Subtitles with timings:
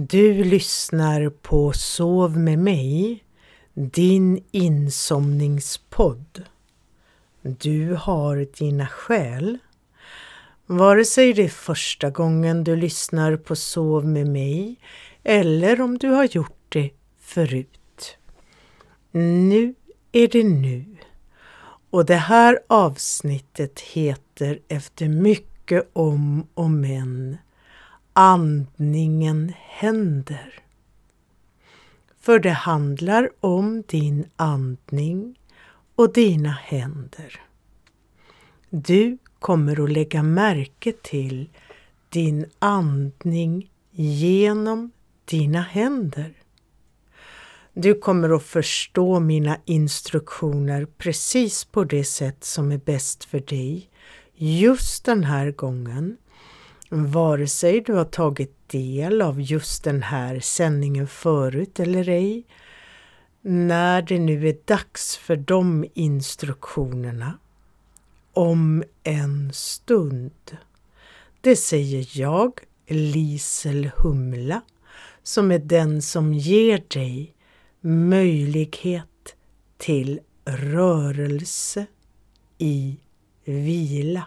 [0.00, 3.24] Du lyssnar på Sov med mig,
[3.74, 6.42] din insomningspodd.
[7.42, 9.58] Du har dina skäl.
[10.66, 14.76] Vare sig det är första gången du lyssnar på Sov med mig
[15.24, 16.90] eller om du har gjort det
[17.20, 18.16] förut.
[19.12, 19.74] Nu
[20.12, 20.84] är det nu.
[21.90, 27.36] Och det här avsnittet heter efter mycket om och men
[28.20, 30.54] Andningen händer.
[32.20, 35.38] För det handlar om din andning
[35.94, 37.40] och dina händer.
[38.70, 41.48] Du kommer att lägga märke till
[42.08, 44.90] din andning genom
[45.24, 46.32] dina händer.
[47.72, 53.90] Du kommer att förstå mina instruktioner precis på det sätt som är bäst för dig
[54.34, 56.16] just den här gången
[56.90, 62.46] Vare sig du har tagit del av just den här sändningen förut eller ej,
[63.40, 67.38] när det nu är dags för de instruktionerna
[68.32, 70.56] om en stund.
[71.40, 74.60] Det säger jag, Lisel Humla,
[75.22, 77.34] som är den som ger dig
[77.80, 79.36] möjlighet
[79.76, 81.86] till rörelse
[82.58, 82.96] i
[83.44, 84.24] vila.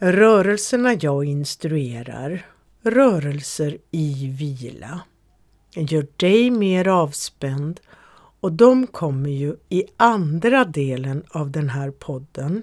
[0.00, 2.46] Rörelserna jag instruerar,
[2.82, 5.00] rörelser i vila,
[5.74, 7.80] gör dig mer avspänd
[8.40, 12.62] och de kommer ju i andra delen av den här podden.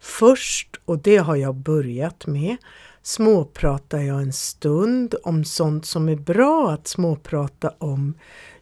[0.00, 2.56] Först, och det har jag börjat med,
[3.02, 8.14] småpratar jag en stund om sånt som är bra att småprata om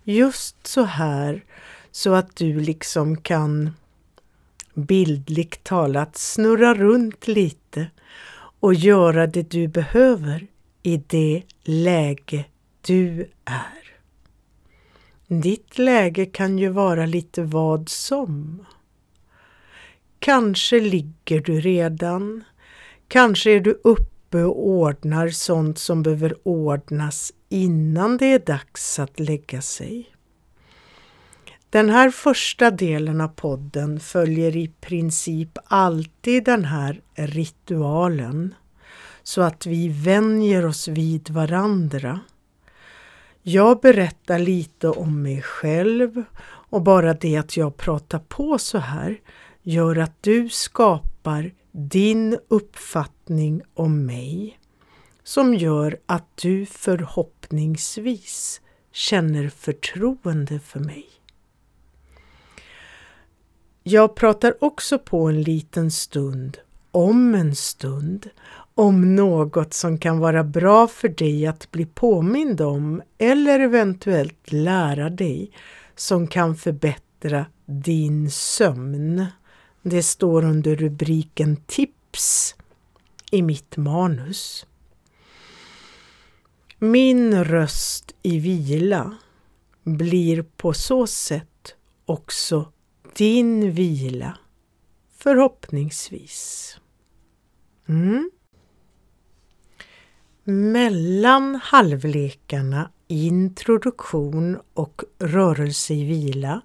[0.02, 1.44] just så här
[1.90, 3.70] så att du liksom kan
[4.84, 7.86] bildligt talat snurra runt lite
[8.60, 10.46] och göra det du behöver
[10.82, 12.44] i det läge
[12.86, 13.80] du är.
[15.26, 18.64] Ditt läge kan ju vara lite vad som.
[20.18, 22.44] Kanske ligger du redan.
[23.08, 29.20] Kanske är du uppe och ordnar sånt som behöver ordnas innan det är dags att
[29.20, 30.10] lägga sig.
[31.70, 38.54] Den här första delen av podden följer i princip alltid den här ritualen
[39.22, 42.20] så att vi vänjer oss vid varandra.
[43.42, 49.20] Jag berättar lite om mig själv och bara det att jag pratar på så här
[49.62, 54.58] gör att du skapar din uppfattning om mig
[55.24, 58.60] som gör att du förhoppningsvis
[58.92, 61.19] känner förtroende för mig.
[63.90, 66.58] Jag pratar också på en liten stund,
[66.90, 68.30] om en stund,
[68.74, 75.10] om något som kan vara bra för dig att bli påmind om eller eventuellt lära
[75.10, 75.52] dig
[75.96, 79.26] som kan förbättra din sömn.
[79.82, 82.54] Det står under rubriken Tips
[83.30, 84.66] i mitt manus.
[86.78, 89.16] Min röst i vila
[89.82, 91.74] blir på så sätt
[92.06, 92.72] också
[93.16, 94.38] din vila.
[95.18, 96.76] Förhoppningsvis.
[97.88, 98.30] Mm.
[100.44, 106.62] Mellan halvlekarna introduktion och rörelse i vila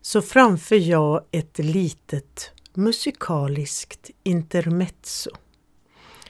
[0.00, 5.30] så framför jag ett litet musikaliskt intermezzo.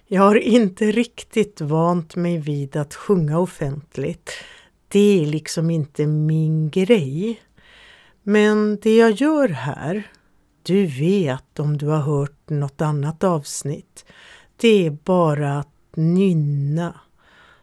[0.07, 4.31] Jag har inte riktigt vant mig vid att sjunga offentligt.
[4.89, 7.41] Det är liksom inte min grej.
[8.31, 10.11] Men det jag gör här,
[10.63, 14.05] du vet om du har hört något annat avsnitt,
[14.57, 17.01] det är bara att nynna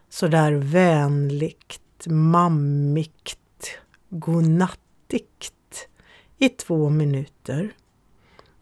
[0.08, 3.78] sådär vänligt, mammigt,
[4.08, 5.88] godnattigt
[6.38, 7.72] i två minuter.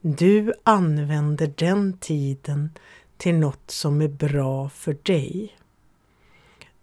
[0.00, 2.70] Du använder den tiden
[3.17, 5.56] till något som är bra för dig.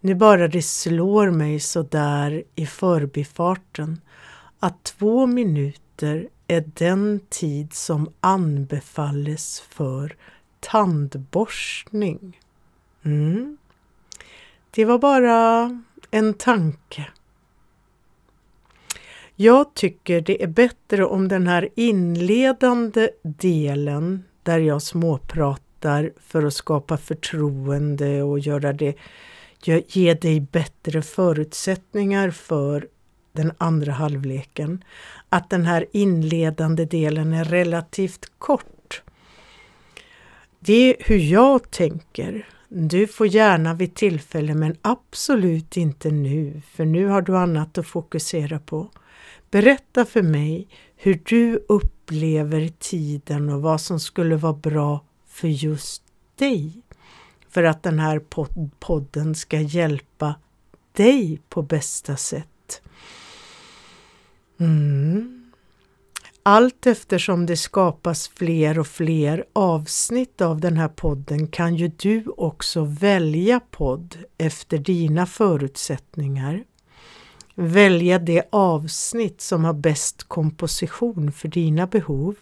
[0.00, 4.00] Nu bara det slår mig så där i förbifarten
[4.62, 10.16] att två minuter är den tid som anbefalles för
[10.60, 12.40] tandborstning.
[13.02, 13.58] Mm.
[14.70, 15.70] Det var bara
[16.10, 17.06] en tanke.
[19.36, 26.54] Jag tycker det är bättre om den här inledande delen där jag småpratar för att
[26.54, 28.94] skapa förtroende och göra det,
[29.88, 32.88] ge dig bättre förutsättningar för
[33.32, 34.84] den andra halvleken,
[35.28, 39.02] att den här inledande delen är relativt kort.
[40.60, 42.48] Det är hur jag tänker.
[42.68, 47.86] du får gärna vid tillfälle men absolut inte nu, för nu har du annat att
[47.86, 48.90] fokusera på.
[49.50, 56.02] Berätta för mig hur du upplever tiden och vad som skulle vara bra för just
[56.36, 56.82] dig.
[57.48, 58.22] För att den här
[58.78, 60.34] podden ska hjälpa
[60.92, 62.82] dig på bästa sätt.
[64.62, 65.52] Mm.
[66.42, 72.24] Allt eftersom det skapas fler och fler avsnitt av den här podden kan ju du
[72.36, 76.64] också välja podd efter dina förutsättningar.
[77.54, 82.36] Välja det avsnitt som har bäst komposition för dina behov.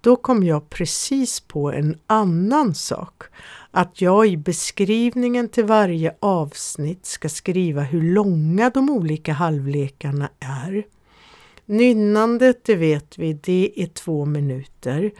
[0.00, 3.22] Då kom jag precis på en annan sak.
[3.70, 10.86] Att jag i beskrivningen till varje avsnitt ska skriva hur långa de olika halvlekarna är.
[11.66, 15.10] Nynnandet, det vet vi, det är två minuter.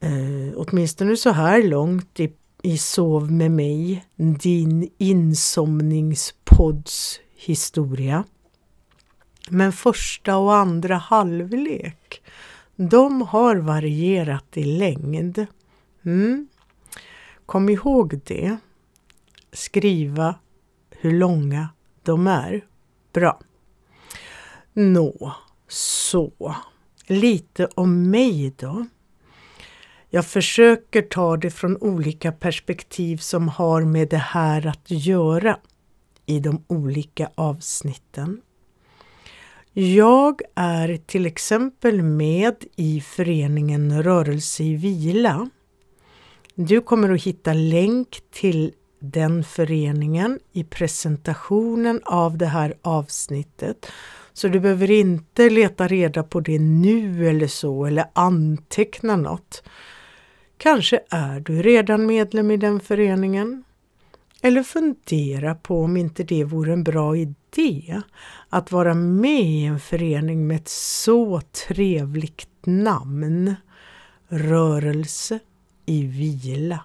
[0.00, 2.32] Eh, åtminstone så här långt i,
[2.62, 8.24] i Sov med mig, din insomningspodds historia.
[9.48, 12.22] Men första och andra halvlek,
[12.76, 15.46] de har varierat i längd.
[16.04, 16.48] Mm.
[17.46, 18.56] Kom ihåg det.
[19.52, 20.34] Skriva
[20.90, 21.68] hur långa
[22.02, 22.64] de är.
[23.12, 23.40] Bra.
[24.72, 25.32] Nå,
[25.68, 26.54] så.
[27.06, 28.86] Lite om mig då.
[30.10, 35.58] Jag försöker ta det från olika perspektiv som har med det här att göra
[36.26, 38.40] i de olika avsnitten.
[39.74, 45.50] Jag är till exempel med i föreningen Rörelse i vila.
[46.54, 53.86] Du kommer att hitta länk till den föreningen i presentationen av det här avsnittet
[54.32, 59.62] så du behöver inte leta reda på det nu eller så eller anteckna något.
[60.56, 63.64] Kanske är du redan medlem i den föreningen.
[64.42, 67.34] Eller fundera på om inte det vore en bra idé
[68.48, 73.54] att vara med i en förening med ett så trevligt namn.
[74.28, 75.38] Rörelse
[75.86, 76.80] i vila.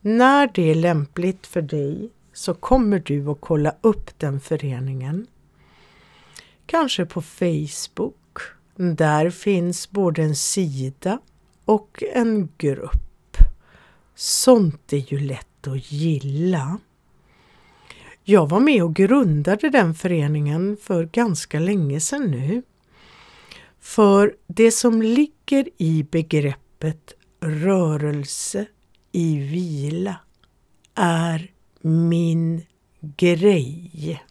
[0.00, 5.26] När det är lämpligt för dig så kommer du att kolla upp den föreningen
[6.66, 8.40] Kanske på Facebook.
[8.76, 11.18] Där finns både en sida
[11.64, 13.36] och en grupp.
[14.14, 16.78] Sånt är ju lätt att gilla.
[18.26, 22.62] Jag var med och grundade den föreningen för ganska länge sedan nu.
[23.80, 28.66] För det som ligger i begreppet rörelse
[29.12, 30.16] i vila
[30.94, 31.50] är
[31.80, 32.62] min
[33.00, 34.22] grej.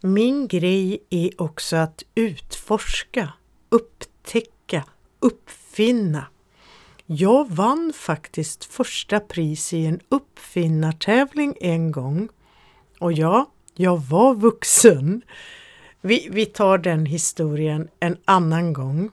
[0.00, 3.32] Min grej är också att utforska,
[3.68, 4.84] upptäcka,
[5.20, 6.26] uppfinna.
[7.08, 12.28] Jag vann faktiskt första pris i en uppfinnartävling en gång.
[13.00, 15.22] Och ja, jag var vuxen.
[16.00, 19.10] Vi, vi tar den historien en annan gång.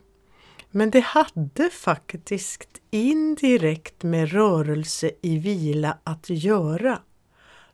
[0.71, 6.99] Men det hade faktiskt indirekt med rörelse i vila att göra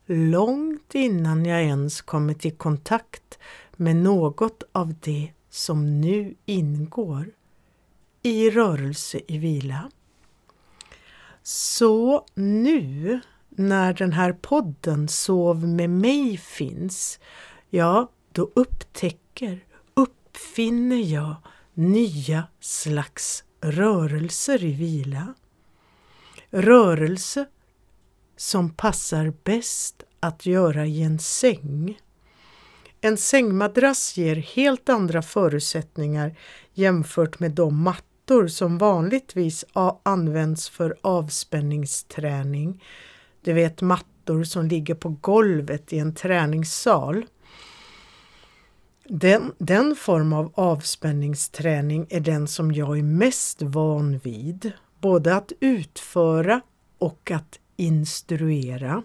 [0.06, 3.40] långt innan jag ens kommit i kontakt
[3.76, 7.31] med något av det som nu ingår
[8.23, 9.92] i rörelse i vila.
[11.51, 17.19] Så nu när den här podden Sov med mig finns,
[17.69, 21.35] ja, då upptäcker, uppfinner jag
[21.73, 25.33] nya slags rörelser i vila.
[26.49, 27.45] Rörelse
[28.37, 31.99] som passar bäst att göra i en säng.
[33.01, 36.37] En sängmadrass ger helt andra förutsättningar
[36.73, 38.08] jämfört med de mattor
[38.48, 39.66] som vanligtvis
[40.04, 42.83] används för avspänningsträning.
[43.42, 47.26] Du vet mattor som ligger på golvet i en träningssal.
[49.04, 55.52] Den, den form av avspänningsträning är den som jag är mest van vid, både att
[55.59, 56.62] utföra
[56.98, 59.04] och att instruera.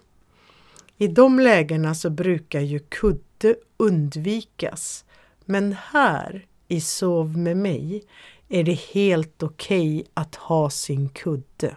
[0.99, 5.04] I de lägena så brukar ju kudde undvikas.
[5.45, 8.04] Men här i Sov med mig
[8.54, 11.76] är det helt okej okay att ha sin kudde.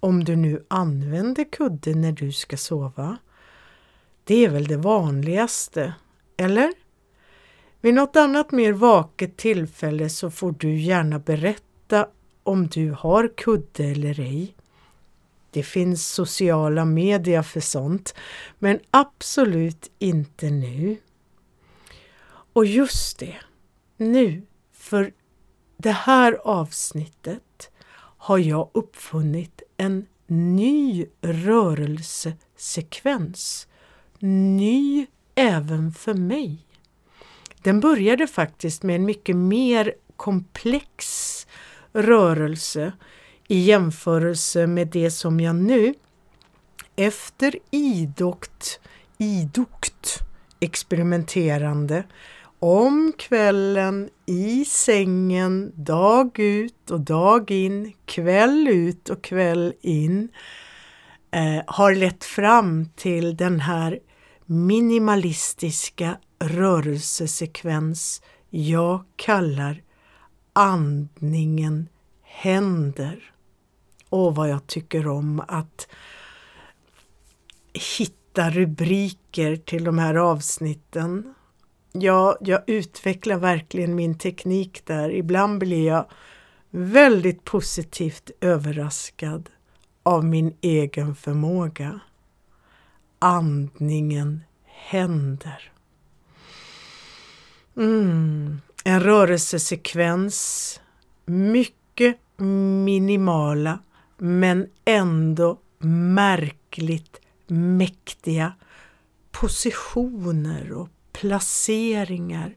[0.00, 3.16] Om du nu använder kudde när du ska sova.
[4.24, 5.94] Det är väl det vanligaste,
[6.36, 6.72] eller?
[7.80, 12.08] Vid något annat mer vaket tillfälle så får du gärna berätta
[12.42, 14.54] om du har kudde eller ej.
[15.50, 18.14] Det finns sociala medier för sånt,
[18.58, 20.96] men absolut inte nu.
[22.52, 23.36] Och just det,
[23.96, 25.12] nu, för
[25.80, 27.70] det här avsnittet
[28.16, 33.66] har jag uppfunnit en ny rörelsesekvens.
[34.18, 36.66] Ny även för mig.
[37.62, 41.46] Den började faktiskt med en mycket mer komplex
[41.92, 42.92] rörelse
[43.48, 45.94] i jämförelse med det som jag nu
[46.96, 48.80] efter idogt,
[49.18, 50.18] idogt
[50.60, 52.04] experimenterande
[52.62, 60.28] om kvällen i sängen dag ut och dag in, kväll ut och kväll in
[61.30, 63.98] eh, har lett fram till den här
[64.46, 69.82] minimalistiska rörelsesekvens jag kallar
[70.52, 71.88] andningen
[72.22, 73.32] händer.
[74.08, 75.88] Och vad jag tycker om att
[77.72, 81.34] hitta rubriker till de här avsnitten.
[81.92, 85.10] Ja, jag utvecklar verkligen min teknik där.
[85.10, 86.06] Ibland blir jag
[86.70, 89.50] väldigt positivt överraskad
[90.02, 92.00] av min egen förmåga.
[93.18, 95.72] Andningen händer.
[97.76, 98.60] Mm.
[98.84, 100.80] En rörelsesekvens,
[101.26, 102.18] mycket
[102.84, 103.78] minimala
[104.18, 105.58] men ändå
[106.14, 108.52] märkligt mäktiga
[109.30, 110.88] positioner och
[111.20, 112.56] placeringar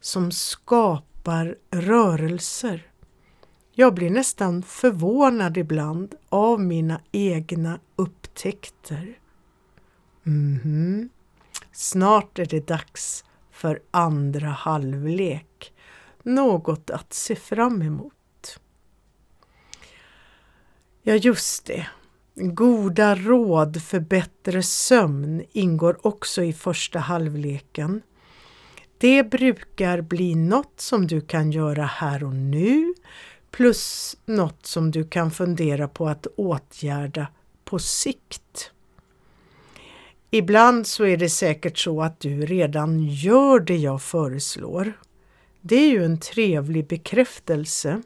[0.00, 2.90] som skapar rörelser.
[3.72, 9.18] Jag blir nästan förvånad ibland av mina egna upptäckter.
[10.26, 11.08] Mm -hmm.
[11.72, 15.72] Snart är det dags för andra halvlek.
[16.22, 18.60] Något att se fram emot.
[21.02, 21.86] Ja, just det.
[22.36, 28.02] Goda råd för bättre sömn ingår också i första halvleken.
[28.98, 32.94] Det brukar bli något som du kan göra här och nu
[33.50, 37.26] plus något som du kan fundera på att åtgärda
[37.64, 38.70] på sikt.
[40.30, 44.92] Ibland så är det säkert så att du redan gör det jag föreslår.
[45.60, 48.02] Det är ju en trevlig bekräftelse.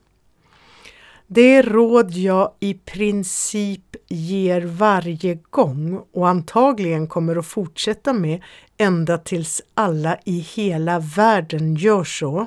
[1.31, 8.43] Det råd jag i princip ger varje gång och antagligen kommer att fortsätta med
[8.77, 12.47] ända tills alla i hela världen gör så.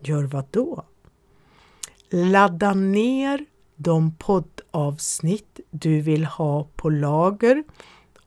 [0.00, 0.84] Gör vad då?
[2.10, 3.44] Ladda ner
[3.76, 7.64] de poddavsnitt du vill ha på lager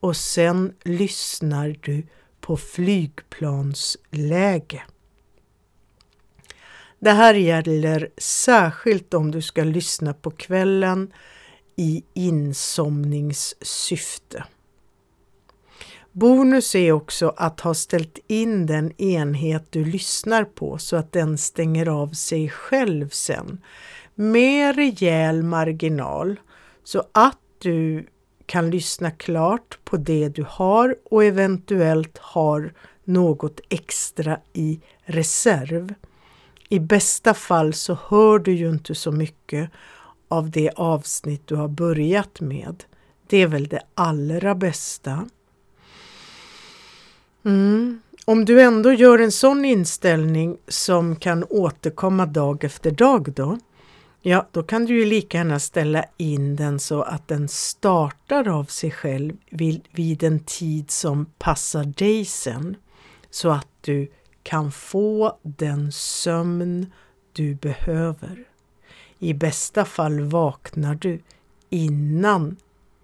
[0.00, 2.06] och sen lyssnar du
[2.40, 4.82] på flygplansläge.
[7.02, 11.12] Det här gäller särskilt om du ska lyssna på kvällen
[11.76, 14.44] i insomningssyfte.
[16.12, 21.38] Bonus är också att ha ställt in den enhet du lyssnar på så att den
[21.38, 23.60] stänger av sig själv sen
[24.14, 26.40] med rejäl marginal
[26.84, 28.06] så att du
[28.46, 32.72] kan lyssna klart på det du har och eventuellt har
[33.04, 35.94] något extra i reserv.
[36.72, 39.70] I bästa fall så hör du ju inte så mycket
[40.28, 42.84] av det avsnitt du har börjat med.
[43.26, 45.28] Det är väl det allra bästa.
[47.44, 48.00] Mm.
[48.24, 53.58] Om du ändå gör en sån inställning som kan återkomma dag efter dag då,
[54.22, 58.64] ja då kan du ju lika gärna ställa in den så att den startar av
[58.64, 62.76] sig själv vid, vid en tid som passar dig sen.
[63.30, 64.08] Så att du
[64.42, 66.92] kan få den sömn
[67.32, 68.44] du behöver.
[69.18, 71.20] I bästa fall vaknar du
[71.68, 72.56] innan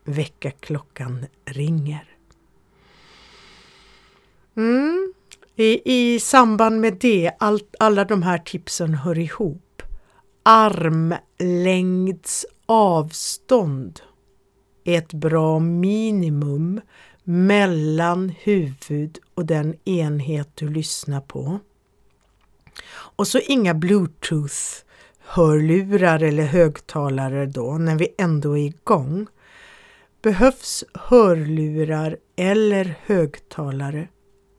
[0.05, 2.05] väckarklockan ringer.
[4.57, 5.12] Mm.
[5.57, 9.83] I, I samband med det, allt, alla de här tipsen hör ihop.
[10.43, 11.16] Armlängds
[12.66, 14.00] avstånd
[14.85, 16.81] är ett bra minimum
[17.28, 21.59] mellan huvud och den enhet du lyssnar på.
[22.88, 29.26] Och så inga bluetooth-hörlurar eller högtalare då när vi ändå är igång.
[30.23, 34.09] Behövs hörlurar eller högtalare,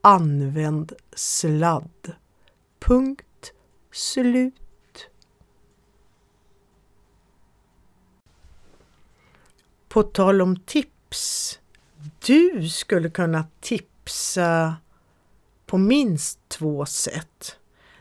[0.02, 2.14] använd sladd.
[2.80, 3.54] Punkt
[3.92, 5.10] slut.
[9.90, 11.60] På tal om tips
[12.28, 14.76] du skulle kunna tipsa
[15.66, 17.58] på minst två sätt.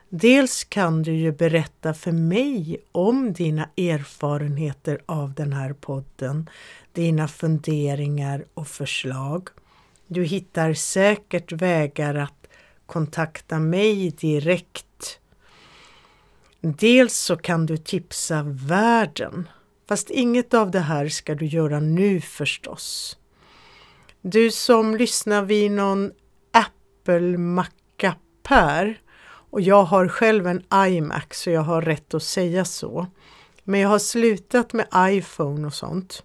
[0.08, 6.50] Dels kan du ju berätta för mig om dina erfarenheter av den här podden,
[6.92, 9.48] dina funderingar och förslag.
[10.06, 12.46] Du hittar säkert vägar att
[12.86, 15.18] kontakta mig direkt.
[16.60, 19.48] Dels så kan du tipsa världen
[19.88, 23.18] Fast inget av det här ska du göra nu förstås.
[24.28, 26.12] Du som lyssnar vid någon
[26.52, 33.06] Apple-macka Per och jag har själv en iMac så jag har rätt att säga så.
[33.64, 36.24] Men jag har slutat med iPhone och sånt.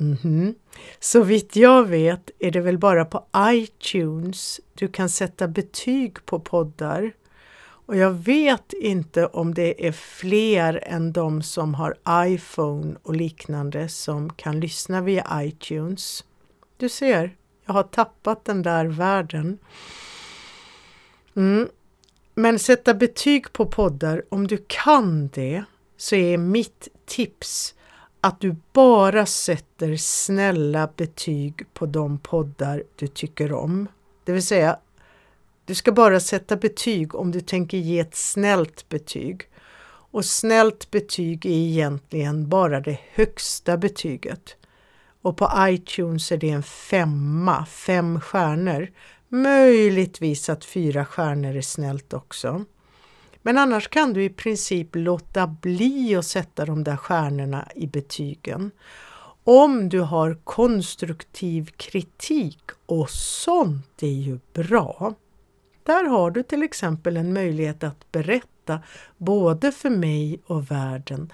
[0.00, 0.54] Mm -hmm.
[1.00, 6.40] Så vitt jag vet är det väl bara på iTunes du kan sätta betyg på
[6.40, 7.12] poddar.
[7.86, 11.94] Och jag vet inte om det är fler än de som har
[12.26, 16.24] iPhone och liknande som kan lyssna via iTunes.
[16.82, 17.36] Du ser,
[17.66, 19.58] jag har tappat den där världen.
[21.36, 21.68] Mm.
[22.34, 25.64] Men sätta betyg på poddar, om du kan det,
[25.96, 27.74] så är mitt tips
[28.20, 33.88] att du bara sätter snälla betyg på de poddar du tycker om.
[34.24, 34.78] Det vill säga,
[35.64, 39.42] du ska bara sätta betyg om du tänker ge ett snällt betyg.
[39.86, 44.56] Och snällt betyg är egentligen bara det högsta betyget.
[45.22, 48.90] Och på iTunes är det en femma, fem stjärnor.
[49.28, 52.64] Möjligtvis att fyra stjärnor är snällt också.
[53.42, 58.70] Men annars kan du i princip låta bli att sätta de där stjärnorna i betygen.
[59.44, 65.14] Om du har konstruktiv kritik och sånt är ju bra.
[65.82, 68.80] Där har du till exempel en möjlighet att berätta
[69.16, 71.32] både för mig och världen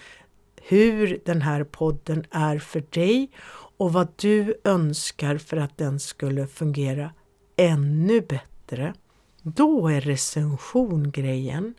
[0.69, 3.31] hur den här podden är för dig
[3.79, 7.11] och vad du önskar för att den skulle fungera
[7.57, 8.95] ännu bättre.
[9.43, 11.75] Då är recension grejen.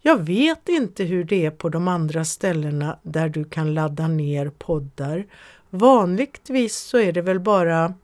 [0.00, 4.50] Jag vet inte hur det är på de andra ställena där du kan ladda ner
[4.58, 5.26] poddar.
[5.70, 7.94] Vanligtvis så är det väl bara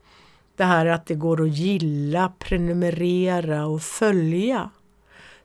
[0.57, 4.71] det här att det går att gilla, prenumerera och följa.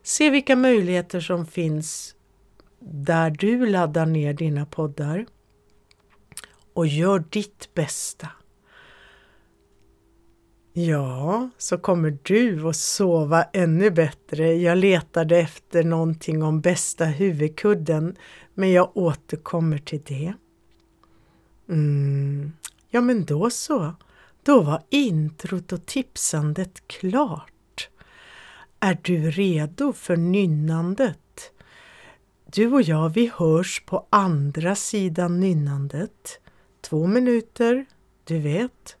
[0.02, 2.14] Se vilka möjligheter som finns
[2.80, 5.26] där du laddar ner dina poddar.
[6.78, 8.28] Och gör ditt bästa.
[10.72, 14.54] Ja, så kommer du att sova ännu bättre.
[14.54, 18.16] Jag letade efter någonting om bästa huvudkudden,
[18.54, 20.32] men jag återkommer till det.
[21.68, 22.52] Mm.
[22.88, 23.94] Ja, men då så.
[24.42, 27.88] Då var introt och tipsandet klart.
[28.80, 31.52] Är du redo för nynnandet?
[32.52, 36.40] Du och jag, vi hörs på andra sidan nynnandet.
[36.88, 37.86] Två minuter,
[38.24, 38.96] du vet.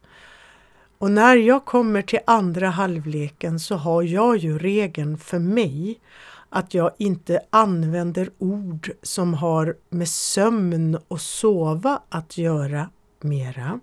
[0.98, 6.00] Och när jag kommer till andra halvleken så har jag ju regeln för mig
[6.48, 13.80] att jag inte använder ord som har med sömn och sova att göra mera.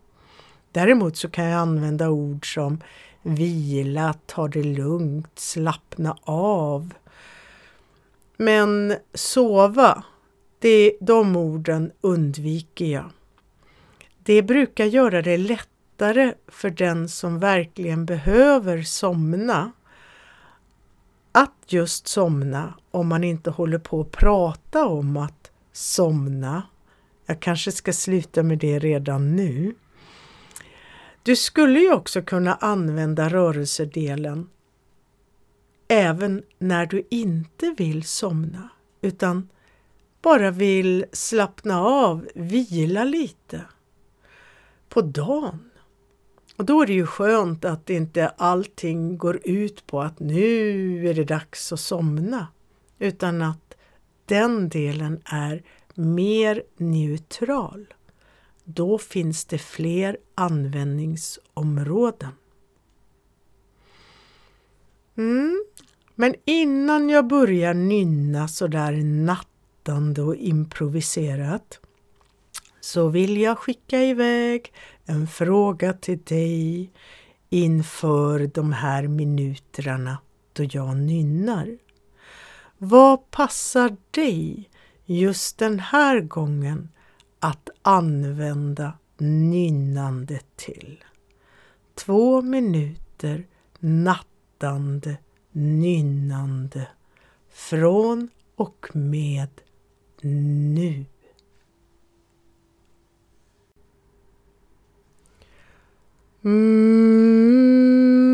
[0.72, 2.82] Däremot så kan jag använda ord som
[3.22, 6.94] vila, ta det lugnt, slappna av.
[8.38, 10.04] Men sova,
[10.60, 13.12] det, de orden undviker jag.
[14.26, 19.72] Det brukar göra det lättare för den som verkligen behöver somna
[21.32, 26.64] att just somna om man inte håller på att prata om att somna.
[27.26, 29.76] Jag kanske ska sluta med det redan nu.
[31.24, 34.50] Du skulle ju också kunna använda rörelsedelen
[35.88, 38.70] även när du inte vill somna
[39.02, 39.50] utan
[40.22, 43.62] bara vill slappna av, vila lite
[44.90, 45.70] på dagen.
[46.58, 51.14] Och då är det ju skönt att inte allting går ut på att nu är
[51.14, 52.48] det dags att somna,
[53.00, 53.78] utan att
[54.26, 57.94] den delen är mer neutral.
[58.64, 62.32] Då finns det fler användningsområden.
[65.18, 65.66] Mm.
[66.16, 71.80] Men innan jag börjar nynna sådär nattande och improviserat
[72.86, 74.74] så vill jag skicka iväg
[75.06, 76.92] en fråga till dig
[77.50, 80.18] inför de här minuterna
[80.54, 81.78] då jag nynnar.
[82.78, 84.70] Vad passar dig
[85.06, 86.90] just den här gången
[87.40, 91.04] att använda nynnande till?
[91.96, 93.48] Två minuter
[93.80, 95.18] nattande
[95.52, 96.88] nynnande
[97.50, 99.50] från och med
[100.22, 101.06] nu.
[106.46, 108.25] Mm.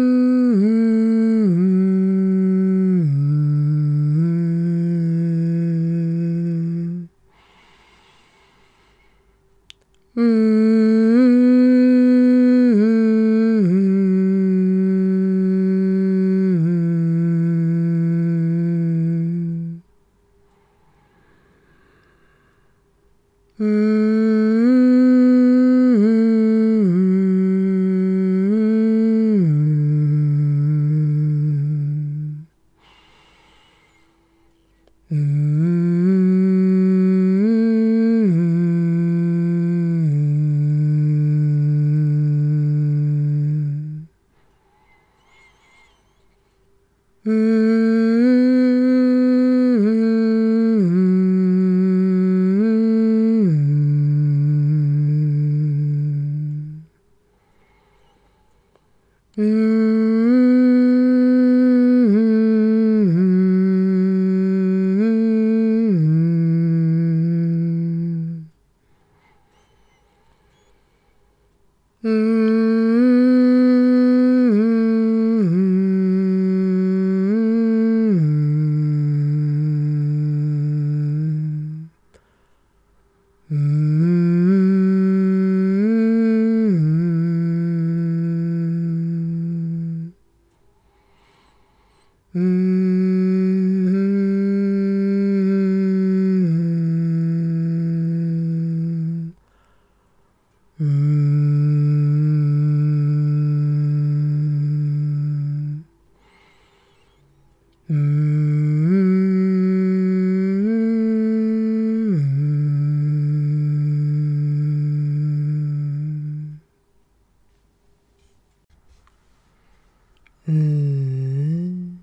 [120.46, 122.00] Mm.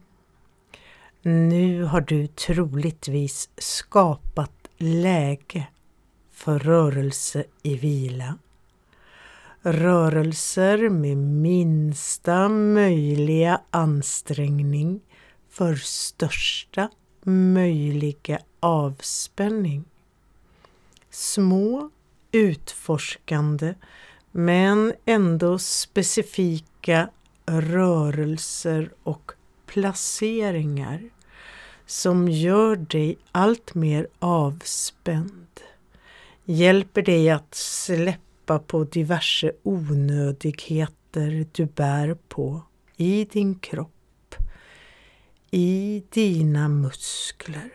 [1.23, 5.67] Nu har du troligtvis skapat läge
[6.33, 8.39] för rörelse i vila.
[9.63, 15.01] Rörelser med minsta möjliga ansträngning
[15.51, 16.91] för största
[17.23, 19.85] möjliga avspänning.
[21.11, 21.91] Små,
[22.33, 23.75] utforskande
[24.31, 27.11] men ändå specifika
[27.49, 29.33] rörelser och
[29.67, 31.01] placeringar
[31.87, 35.61] som gör dig allt mer avspänd,
[36.45, 42.63] hjälper dig att släppa på diverse onödigheter du bär på
[42.97, 44.35] i din kropp,
[45.51, 47.71] i dina muskler.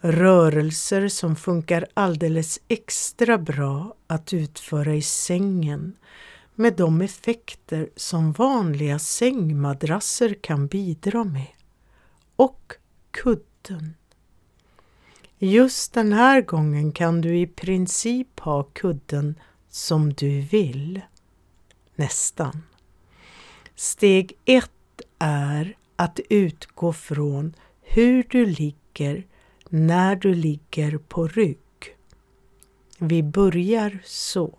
[0.00, 5.96] Rörelser som funkar alldeles extra bra att utföra i sängen
[6.54, 11.46] med de effekter som vanliga sängmadrasser kan bidra med.
[12.36, 12.72] Och
[13.10, 13.94] kudden.
[15.38, 19.34] Just den här gången kan du i princip ha kudden
[19.68, 21.00] som du vill.
[21.94, 22.62] Nästan.
[23.74, 24.70] Steg ett
[25.18, 29.26] är att utgå från hur du ligger
[29.68, 31.58] när du ligger på rygg.
[32.98, 34.58] Vi börjar så.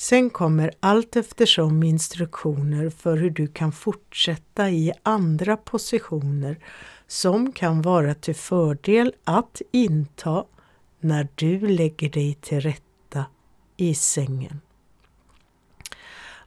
[0.00, 6.58] Sen kommer allt eftersom instruktioner för hur du kan fortsätta i andra positioner
[7.06, 10.44] som kan vara till fördel att inta
[11.00, 13.24] när du lägger dig till rätta
[13.76, 14.60] i sängen.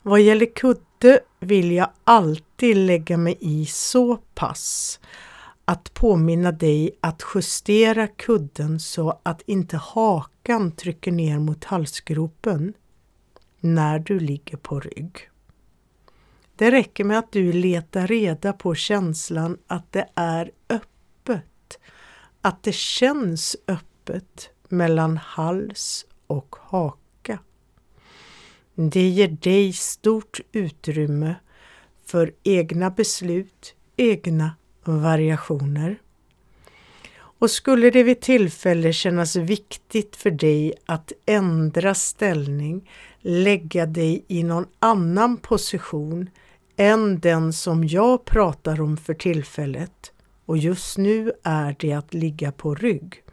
[0.01, 4.99] Vad gäller kudde vill jag alltid lägga mig i så pass
[5.65, 12.73] att påminna dig att justera kudden så att inte hakan trycker ner mot halsgropen
[13.61, 15.29] när du ligger på rygg.
[16.55, 21.79] Det räcker med att du letar reda på känslan att det är öppet,
[22.41, 27.39] att det känns öppet mellan hals och haka.
[28.75, 31.35] Det ger dig stort utrymme
[32.05, 35.99] för egna beslut, egna variationer.
[37.41, 44.43] Och skulle det vid tillfälle kännas viktigt för dig att ändra ställning, lägga dig i
[44.43, 46.29] någon annan position
[46.77, 50.11] än den som jag pratar om för tillfället
[50.45, 53.23] och just nu är det att ligga på rygg.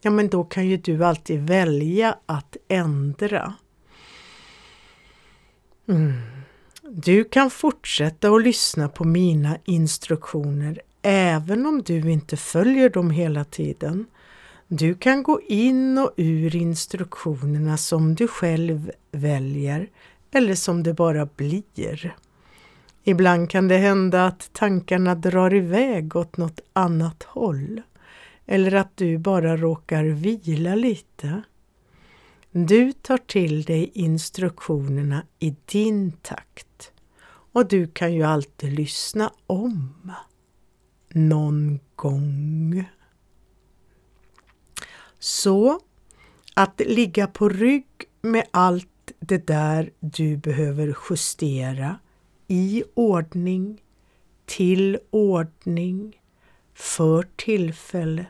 [0.00, 3.54] Ja, men då kan ju du alltid välja att ändra.
[5.88, 6.12] Mm.
[6.82, 13.44] Du kan fortsätta att lyssna på mina instruktioner även om du inte följer dem hela
[13.44, 14.06] tiden.
[14.68, 19.88] Du kan gå in och ur instruktionerna som du själv väljer
[20.30, 22.16] eller som det bara blir.
[23.04, 27.82] Ibland kan det hända att tankarna drar iväg åt något annat håll
[28.46, 31.42] eller att du bara råkar vila lite.
[32.50, 36.92] Du tar till dig instruktionerna i din takt
[37.52, 39.94] och du kan ju alltid lyssna om
[41.14, 42.84] någon gång.
[45.18, 45.80] Så
[46.54, 47.86] att ligga på rygg
[48.22, 51.98] med allt det där du behöver justera
[52.48, 53.82] i ordning,
[54.46, 56.20] till ordning,
[56.74, 58.26] för tillfället.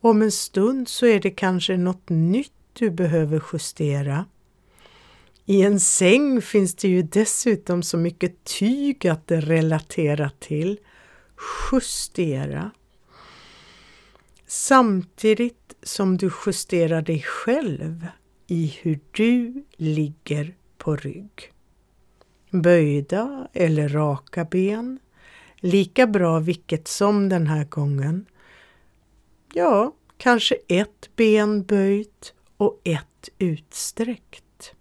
[0.00, 4.24] Om en stund så är det kanske något nytt du behöver justera.
[5.44, 10.78] I en säng finns det ju dessutom så mycket tyg att relatera till.
[11.72, 12.70] Justera.
[14.46, 18.06] Samtidigt som du justerar dig själv
[18.46, 21.52] i hur du ligger på rygg.
[22.50, 24.98] Böjda eller raka ben.
[25.56, 28.26] Lika bra vilket som den här gången.
[29.54, 34.72] Ja, kanske ett ben böjt och ett utsträckt.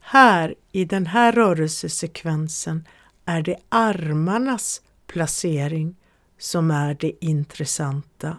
[0.00, 2.88] Här i den här rörelsesekvensen
[3.24, 4.82] är det armarnas
[5.12, 5.96] placering
[6.38, 8.36] som är det intressanta.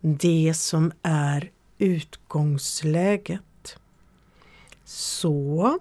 [0.00, 3.76] Det som är utgångsläget.
[4.84, 5.78] Så,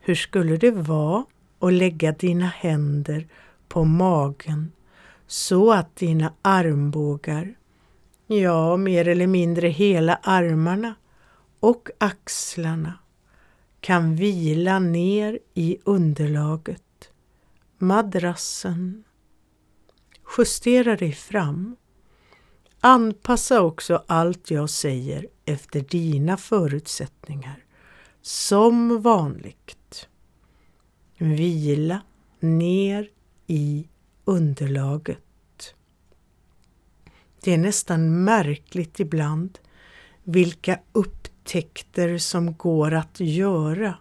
[0.00, 1.24] hur skulle det vara
[1.58, 3.28] att lägga dina händer
[3.68, 4.72] på magen
[5.26, 7.54] så att dina armbågar,
[8.26, 10.94] ja, mer eller mindre hela armarna
[11.60, 12.98] och axlarna
[13.80, 16.83] kan vila ner i underlaget,
[17.78, 19.04] madrassen.
[20.38, 21.76] Justera dig fram.
[22.80, 27.64] Anpassa också allt jag säger efter dina förutsättningar.
[28.22, 30.08] Som vanligt.
[31.18, 32.00] Vila
[32.40, 33.10] ner
[33.46, 33.88] i
[34.24, 35.74] underlaget.
[37.40, 39.58] Det är nästan märkligt ibland
[40.22, 43.98] vilka upptäckter som går att göra.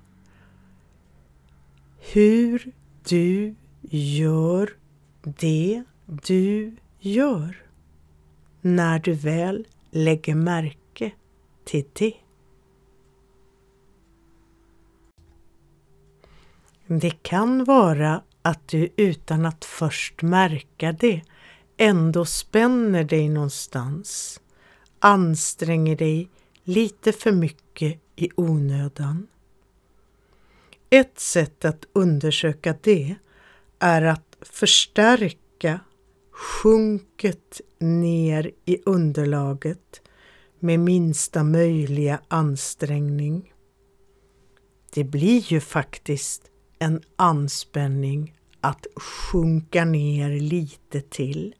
[1.99, 2.71] Hur
[3.09, 3.55] du
[3.95, 4.77] gör
[5.21, 7.63] det du gör
[8.62, 11.12] när du väl lägger märke
[11.63, 12.13] till det.
[16.88, 21.21] Det kan vara att du utan att först märka det
[21.77, 24.41] ändå spänner dig någonstans,
[24.99, 26.29] anstränger dig
[26.63, 29.27] lite för mycket i onödan.
[30.89, 33.15] Ett sätt att undersöka det
[33.84, 35.80] är att förstärka
[36.32, 40.02] sjunket ner i underlaget
[40.60, 43.54] med minsta möjliga ansträngning.
[44.93, 46.41] Det blir ju faktiskt
[46.80, 51.56] en anspänning att sjunka ner lite till.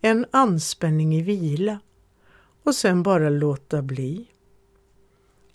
[0.00, 1.80] En anspänning i vila
[2.62, 4.26] och sen bara låta bli.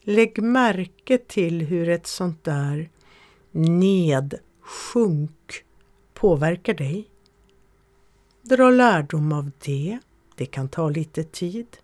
[0.02, 2.90] Lägg märke till hur ett sånt där
[3.52, 4.24] nedsjunk
[6.20, 7.08] påverkar dig.
[8.42, 10.00] Dra lärdom av det.
[10.36, 11.78] Det kan ta lite tid.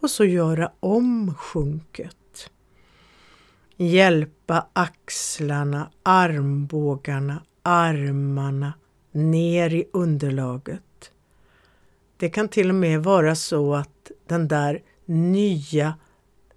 [0.00, 2.50] Och så göra om sjunket.
[3.76, 8.72] Hjälpa axlarna, armbågarna, armarna
[9.12, 11.10] ner i underlaget.
[12.16, 15.94] Det kan till och med vara så att den där nya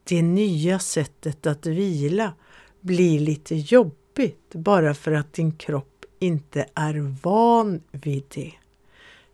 [0.03, 2.33] det nya sättet att vila
[2.81, 5.90] blir lite jobbigt bara för att din kropp
[6.21, 8.53] inte är van vid det.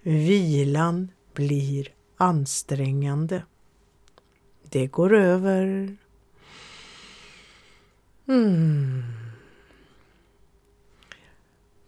[0.02, 3.43] Vilan blir ansträngande.
[4.69, 5.97] Det går över.
[8.28, 9.04] Mm.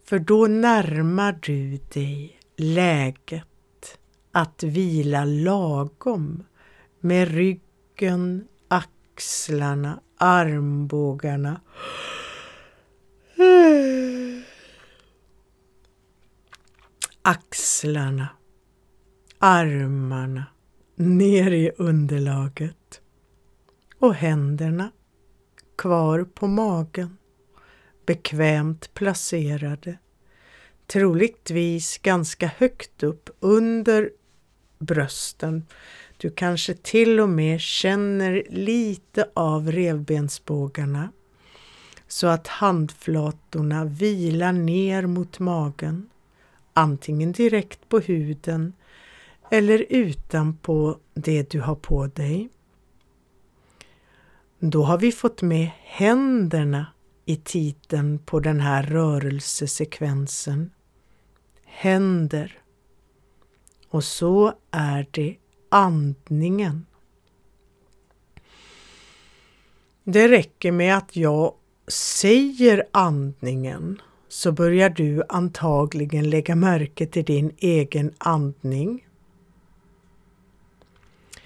[0.05, 3.99] För då närmar du dig läget
[4.31, 6.43] att vila lagom
[6.99, 11.61] med ryggen axlarna, armbågarna.
[17.29, 18.27] Axlarna,
[19.39, 20.45] armarna
[20.95, 23.01] ner i underlaget
[23.99, 24.91] och händerna
[25.77, 27.17] kvar på magen,
[28.05, 29.97] bekvämt placerade,
[30.87, 34.09] troligtvis ganska högt upp under
[34.79, 35.65] brösten.
[36.17, 41.11] Du kanske till och med känner lite av revbensbågarna
[42.07, 46.09] så att handflatorna vilar ner mot magen,
[46.79, 48.73] antingen direkt på huden
[49.51, 52.49] eller utanpå det du har på dig.
[54.59, 56.87] Då har vi fått med händerna
[57.25, 60.71] i titeln på den här rörelsesekvensen.
[61.65, 62.59] Händer.
[63.89, 65.35] Och så är det
[65.69, 66.85] andningen.
[70.03, 71.53] Det räcker med att jag
[71.87, 79.05] säger andningen så börjar du antagligen lägga märke till din egen andning.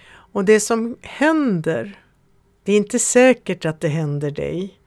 [0.05, 1.99] Och det som händer,
[2.63, 4.79] det är inte säkert att det händer dig,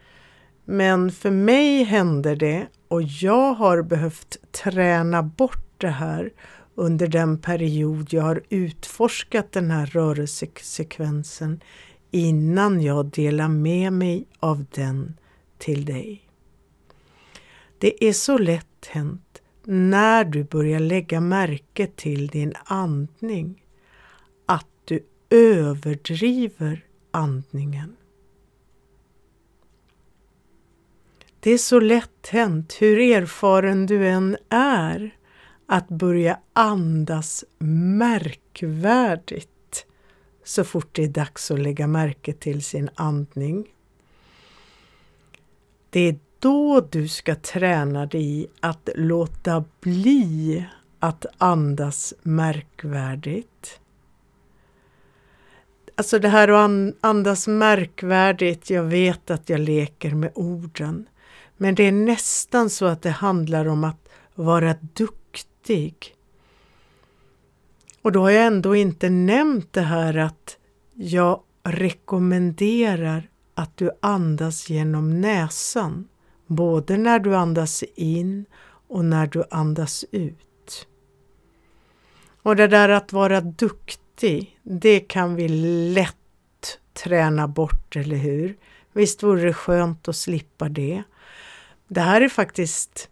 [0.65, 6.33] men för mig händer det och jag har behövt träna bort det här
[6.75, 11.61] under den period jag har utforskat den här rörelsesekvensen
[12.11, 15.17] innan jag delar med mig av den
[15.59, 16.26] till dig.
[17.79, 23.65] Det är så lätt hänt när du börjar lägga märke till din andning
[24.47, 27.97] att du överdriver andningen.
[31.41, 35.17] Det är så lätt hänt, hur erfaren du än är,
[35.67, 37.45] att börja andas
[37.99, 39.49] märkvärdigt
[40.45, 43.67] så fort det är dags att lägga märke till sin andning.
[45.91, 50.67] Det är då du ska träna dig i att låta bli
[50.99, 53.81] att andas märkvärdigt.
[55.95, 61.09] Alltså det här att andas märkvärdigt, jag vet att jag leker med orden.
[61.57, 66.15] Men det är nästan så att det handlar om att vara duktig.
[68.03, 70.57] Och då har jag ändå inte nämnt det här att
[70.95, 76.09] jag rekommenderar att du andas genom näsan.
[76.47, 78.45] Både när du andas in
[78.89, 80.87] och när du andas ut.
[82.43, 85.49] Och det där att vara duktig, det kan vi
[85.95, 88.57] lätt träna bort, eller hur?
[88.93, 91.03] Visst vore det skönt att slippa det.
[91.89, 93.09] Det här är faktiskt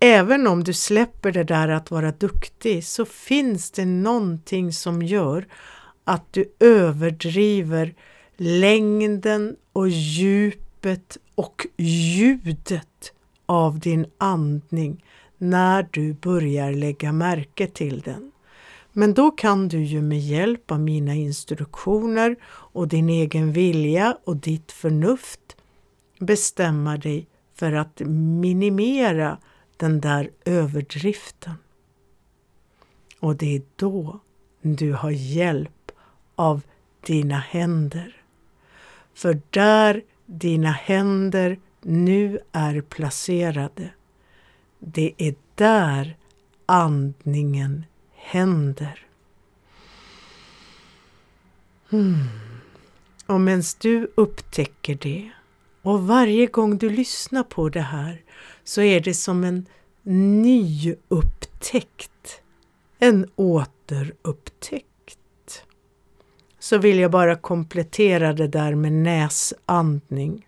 [0.00, 5.46] Även om du släpper det där att vara duktig så finns det någonting som gör
[6.04, 7.94] att du överdriver
[8.36, 10.63] längden och djupet
[11.34, 13.12] och ljudet
[13.46, 15.04] av din andning
[15.38, 18.32] när du börjar lägga märke till den.
[18.92, 24.36] Men då kan du ju med hjälp av mina instruktioner och din egen vilja och
[24.36, 25.56] ditt förnuft
[26.18, 28.00] bestämma dig för att
[28.40, 29.38] minimera
[29.76, 31.54] den där överdriften.
[33.20, 34.20] Och det är då
[34.62, 35.92] du har hjälp
[36.34, 36.62] av
[37.06, 38.16] dina händer.
[39.14, 43.90] För där dina händer nu är placerade,
[44.78, 46.16] det är där
[46.66, 47.84] andningen
[48.14, 49.06] händer.
[51.92, 52.26] Mm.
[53.26, 55.30] Och medan du upptäcker det
[55.82, 58.22] och varje gång du lyssnar på det här
[58.64, 59.66] så är det som en
[60.42, 62.42] ny upptäckt,
[62.98, 64.93] en återupptäckt.
[66.64, 70.46] Så vill jag bara komplettera det där med näsandning.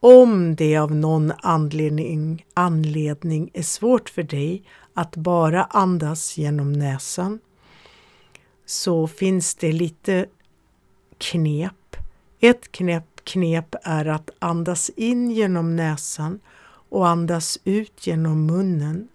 [0.00, 4.62] Om det av någon anledning, anledning är svårt för dig
[4.94, 7.38] att bara andas genom näsan
[8.66, 10.26] så finns det lite
[11.18, 11.96] knep.
[12.40, 16.40] Ett knep knep är att andas in genom näsan
[16.88, 19.08] och andas ut genom munnen.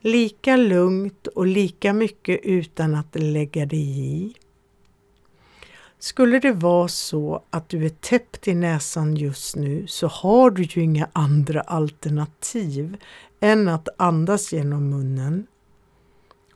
[0.00, 4.34] Lika lugnt och lika mycket utan att lägga dig i.
[6.02, 10.62] Skulle det vara så att du är täppt i näsan just nu så har du
[10.62, 12.96] ju inga andra alternativ
[13.40, 15.46] än att andas genom munnen.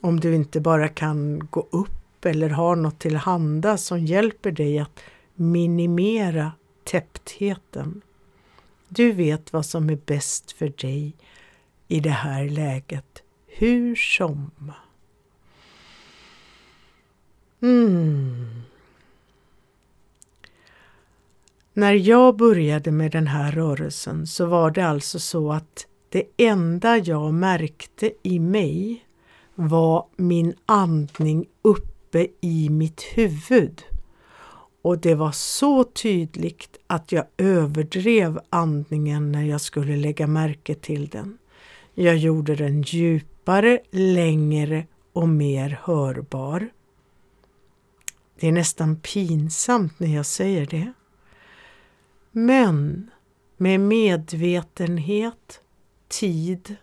[0.00, 4.78] Om du inte bara kan gå upp eller har något till handa som hjälper dig
[4.78, 5.00] att
[5.34, 6.52] minimera
[6.84, 8.00] täpptheten.
[8.88, 11.12] Du vet vad som är bäst för dig
[11.88, 14.50] i det här läget, hur som.
[17.62, 18.64] Mm.
[21.76, 26.98] När jag började med den här rörelsen så var det alltså så att det enda
[26.98, 29.04] jag märkte i mig
[29.54, 33.82] var min andning uppe i mitt huvud.
[34.82, 41.08] Och det var så tydligt att jag överdrev andningen när jag skulle lägga märke till
[41.08, 41.38] den.
[41.94, 46.68] Jag gjorde den djupare, längre och mer hörbar.
[48.40, 50.92] Det är nästan pinsamt när jag säger det.
[52.36, 53.10] Men
[53.56, 55.60] med medvetenhet,
[56.08, 56.76] tid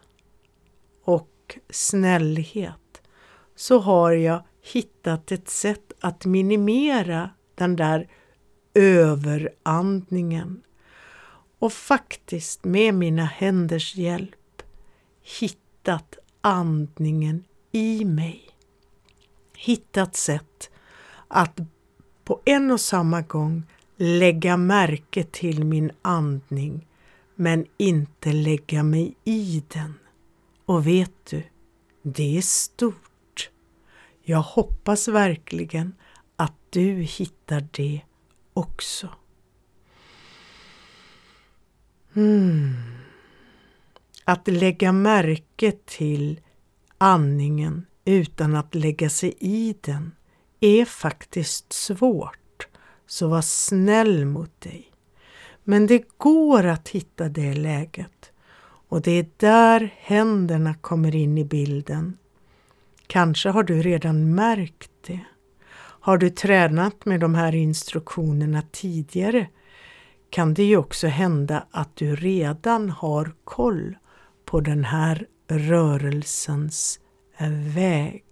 [1.04, 3.02] och snällhet
[3.56, 8.10] så har jag hittat ett sätt att minimera den där
[8.74, 10.64] överandningen
[11.60, 14.62] och faktiskt med mina händers hjälp
[15.40, 18.50] hittat andningen i mig.
[19.56, 20.70] Hittat sätt
[21.28, 21.60] att
[22.24, 23.64] på en och samma gång
[24.02, 26.88] lägga märke till min andning
[27.36, 29.94] men inte lägga mig i den.
[30.66, 31.44] Och vet du,
[32.02, 33.50] det är stort.
[34.24, 35.96] Jag hoppas verkligen
[36.36, 38.02] att du hittar det
[38.54, 39.10] också.
[42.16, 42.74] Mm.
[44.26, 46.40] Att lägga märke till
[46.98, 50.12] andningen utan att lägga sig i den
[50.60, 52.41] är faktiskt svårt
[53.12, 54.92] så var snäll mot dig.
[55.64, 58.32] Men det går att hitta det läget
[58.64, 62.18] och det är där händerna kommer in i bilden.
[63.08, 65.20] Kanske har du redan märkt det.
[65.78, 69.48] Har du tränat med de här instruktionerna tidigare
[70.30, 73.98] kan det ju också hända att du redan har koll
[74.46, 77.00] på den här rörelsens
[77.76, 78.24] väg.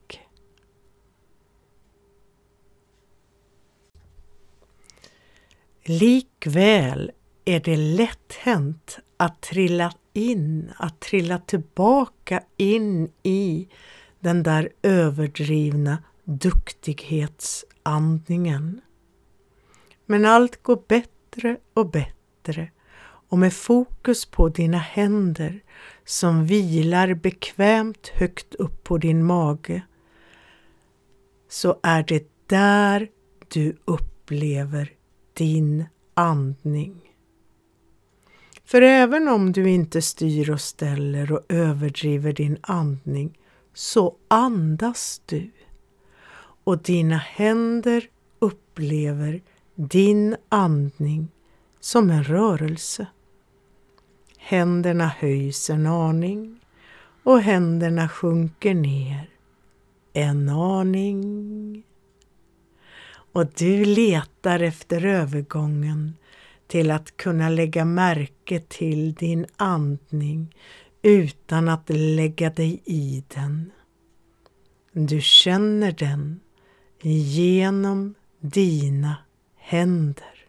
[5.91, 7.11] Likväl
[7.45, 13.69] är det lätt hänt att trilla in, att trilla tillbaka in i
[14.19, 18.81] den där överdrivna duktighetsandningen.
[20.05, 22.71] Men allt går bättre och bättre
[23.01, 25.63] och med fokus på dina händer
[26.05, 29.81] som vilar bekvämt högt upp på din mage
[31.49, 33.09] så är det där
[33.47, 34.98] du upplever
[35.39, 37.01] din andning.
[38.65, 43.39] För även om du inte styr och ställer och överdriver din andning
[43.73, 45.51] så andas du
[46.63, 48.03] och dina händer
[48.39, 49.41] upplever
[49.75, 51.27] din andning
[51.79, 53.07] som en rörelse.
[54.37, 56.59] Händerna höjs en aning
[57.23, 59.29] och händerna sjunker ner
[60.13, 61.83] en aning.
[63.31, 66.17] Och du letar efter övergången
[66.67, 70.55] till att kunna lägga märke till din andning
[71.01, 73.71] utan att lägga dig i den.
[74.91, 76.39] Du känner den
[77.01, 79.15] genom dina
[79.57, 80.45] händer.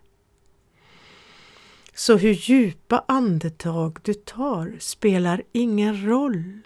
[1.94, 6.60] Så hur djupa andetag du tar spelar ingen roll.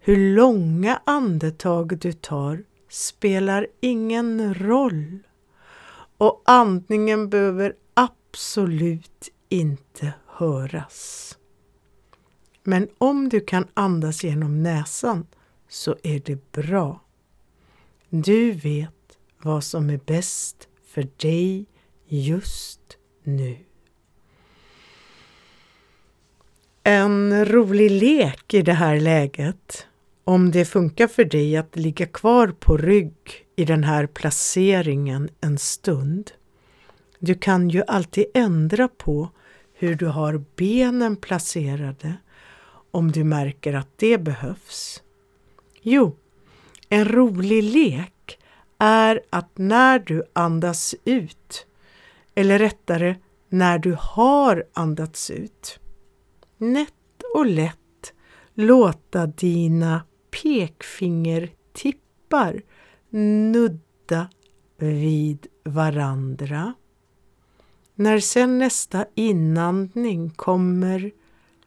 [0.00, 2.64] Hur långa andetag du tar
[2.94, 5.18] spelar ingen roll.
[6.16, 11.38] Och andningen behöver absolut inte höras.
[12.62, 15.26] Men om du kan andas genom näsan
[15.68, 17.00] så är det bra.
[18.08, 21.66] Du vet vad som är bäst för dig
[22.06, 23.56] just nu.
[26.82, 29.86] En rolig lek i det här läget,
[30.24, 35.58] om det funkar för dig att ligga kvar på rygg i den här placeringen en
[35.58, 36.30] stund.
[37.18, 39.30] Du kan ju alltid ändra på
[39.74, 42.14] hur du har benen placerade
[42.90, 45.02] om du märker att det behövs.
[45.82, 46.16] Jo,
[46.88, 48.38] en rolig lek
[48.78, 51.66] är att när du andas ut,
[52.34, 53.16] eller rättare
[53.48, 55.80] när du har andats ut,
[56.58, 58.12] nätt och lätt
[58.54, 60.02] låta dina
[60.42, 62.62] pekfingertippar
[63.50, 64.28] nudda
[64.76, 66.74] vid varandra.
[67.94, 71.10] När sen nästa inandning kommer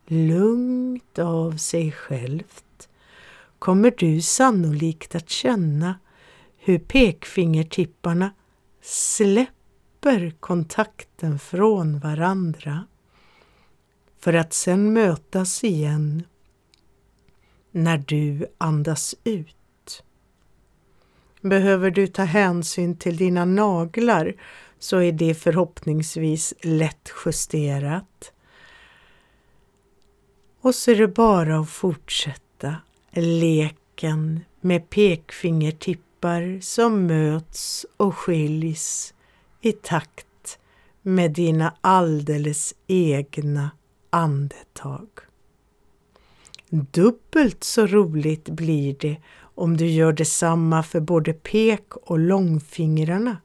[0.07, 2.89] lugnt av sig självt
[3.59, 5.99] kommer du sannolikt att känna
[6.57, 8.31] hur pekfingertipparna
[8.81, 12.85] släpper kontakten från varandra
[14.19, 16.23] för att sen mötas igen
[17.71, 20.03] när du andas ut.
[21.41, 24.33] Behöver du ta hänsyn till dina naglar
[24.79, 28.31] så är det förhoppningsvis lätt justerat.
[30.61, 32.75] Och så är det bara att fortsätta
[33.11, 39.13] leken med pekfingertippar som möts och skiljs
[39.61, 40.59] i takt
[41.01, 43.71] med dina alldeles egna
[44.09, 45.07] andetag.
[46.69, 53.37] Dubbelt så roligt blir det om du gör detsamma för både pek och långfingrarna.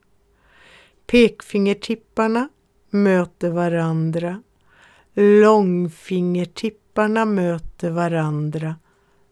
[1.07, 2.49] Pekfingertipparna
[2.91, 4.43] möter varandra.
[5.15, 8.77] Långfingertipparna möter varandra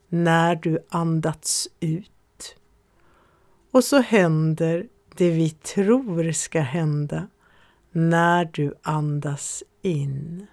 [0.09, 2.57] när du andats ut.
[3.71, 4.87] Och så händer
[5.17, 7.29] det vi tror ska hända
[7.93, 10.47] när du andas in.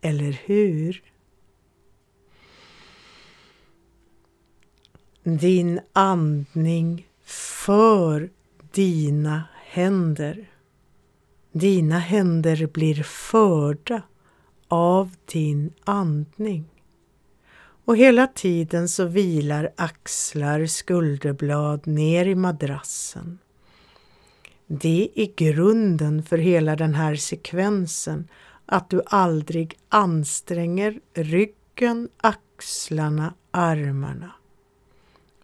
[0.00, 1.09] Eller hur?
[5.22, 8.30] Din andning för
[8.72, 10.50] dina händer.
[11.52, 14.02] Dina händer blir förda
[14.68, 16.64] av din andning.
[17.84, 23.38] Och hela tiden så vilar axlar, skulderblad ner i madrassen.
[24.66, 28.28] Det är grunden för hela den här sekvensen,
[28.66, 34.32] att du aldrig anstränger ryggen, axlarna, armarna.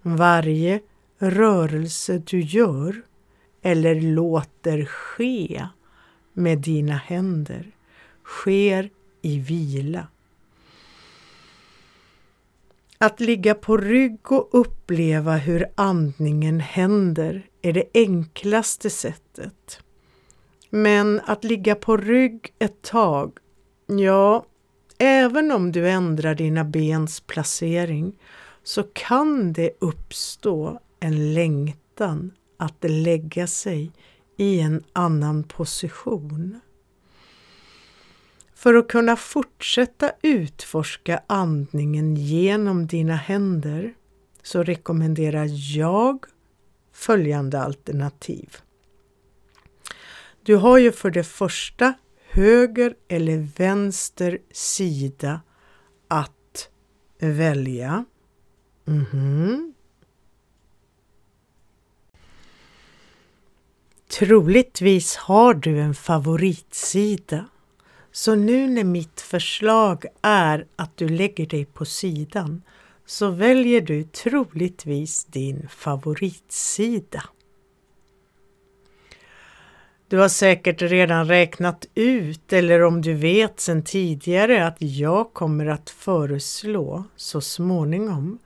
[0.09, 0.81] Varje
[1.19, 3.03] rörelse du gör
[3.63, 5.67] eller låter ske
[6.33, 7.71] med dina händer
[8.25, 8.91] sker
[9.23, 10.09] i vila.
[12.99, 19.81] Att ligga på rygg och uppleva hur andningen händer är det enklaste sättet.
[20.71, 23.33] Men att ligga på rygg ett tag,
[23.87, 24.47] ja,
[24.99, 28.13] även om du ändrar dina bens placering
[28.67, 33.93] så kan det uppstå en längtan att lägga sig
[34.37, 36.61] i en annan position.
[38.55, 43.95] För att kunna fortsätta utforska andningen genom dina händer
[44.43, 46.25] så rekommenderar jag
[46.93, 48.57] följande alternativ.
[50.43, 51.95] Du har ju för det första
[52.31, 55.41] höger eller vänster sida
[56.09, 56.71] att
[57.19, 58.05] välja.
[58.87, 59.73] Mm -hmm.
[64.09, 67.47] Troligtvis har du en favoritsida.
[68.13, 72.63] Så nu när mitt förslag är att du lägger dig på sidan
[73.07, 77.23] så väljer du troligtvis din favoritsida.
[80.09, 85.67] Du har säkert redan räknat ut eller om du vet sedan tidigare att jag kommer
[85.67, 88.39] att föreslå så småningom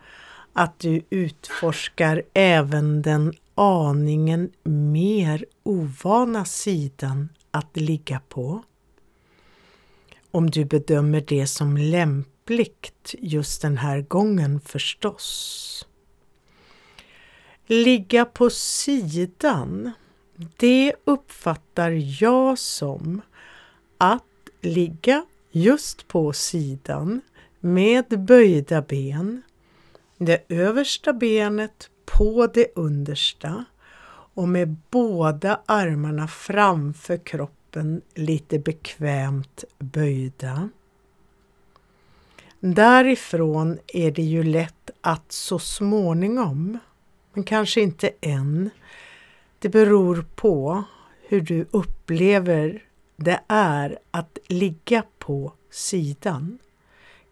[0.52, 8.62] att du utforskar även den aningen mer ovana sidan att ligga på.
[10.30, 15.86] Om du bedömer det som lämpligt just den här gången förstås.
[17.66, 19.92] Ligga på sidan,
[20.56, 23.22] det uppfattar jag som
[23.98, 24.24] att
[24.60, 27.20] ligga just på sidan
[27.60, 29.42] med böjda ben,
[30.22, 33.64] det översta benet på det understa
[34.34, 40.68] och med båda armarna framför kroppen lite bekvämt böjda.
[42.60, 46.78] Därifrån är det ju lätt att så småningom,
[47.32, 48.70] men kanske inte än,
[49.58, 50.84] det beror på
[51.28, 52.82] hur du upplever
[53.16, 56.58] det är att ligga på sidan.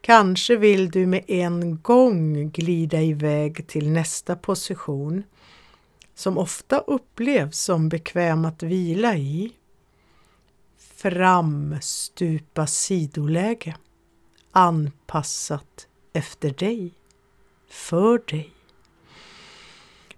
[0.01, 5.23] Kanske vill du med en gång glida iväg till nästa position
[6.15, 9.53] som ofta upplevs som bekväm att vila i.
[10.79, 13.77] Framstupa sidoläge
[14.53, 16.93] anpassat efter dig,
[17.69, 18.53] för dig.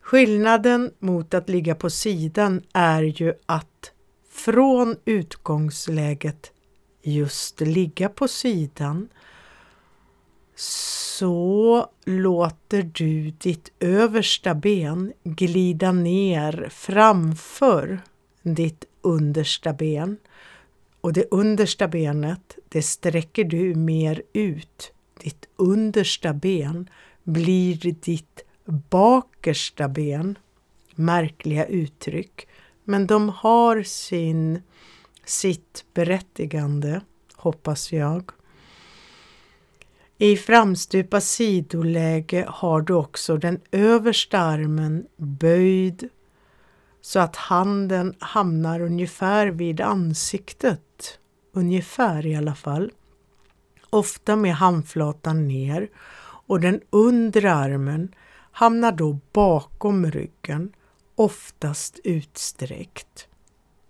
[0.01, 3.93] Skillnaden mot att ligga på sidan är ju att
[4.31, 6.53] från utgångsläget
[7.03, 9.09] just ligga på sidan
[10.61, 18.01] så låter du ditt översta ben glida ner framför
[18.43, 20.17] ditt understa ben.
[21.01, 24.93] Och det understa benet, det sträcker du mer ut.
[25.23, 26.91] Ditt understa ben
[27.25, 30.39] blir ditt bakersta ben.
[30.95, 32.49] Märkliga uttryck,
[32.85, 34.63] men de har sin,
[35.25, 37.01] sitt berättigande,
[37.37, 38.31] hoppas jag.
[40.23, 46.09] I framstupa sidoläge har du också den översta armen böjd
[47.01, 51.19] så att handen hamnar ungefär vid ansiktet.
[51.53, 52.93] Ungefär i alla fall.
[53.91, 55.89] Ofta med handflatan ner
[56.47, 58.15] och den undre armen
[58.53, 60.73] hamnar då bakom ryggen,
[61.15, 63.29] oftast utsträckt.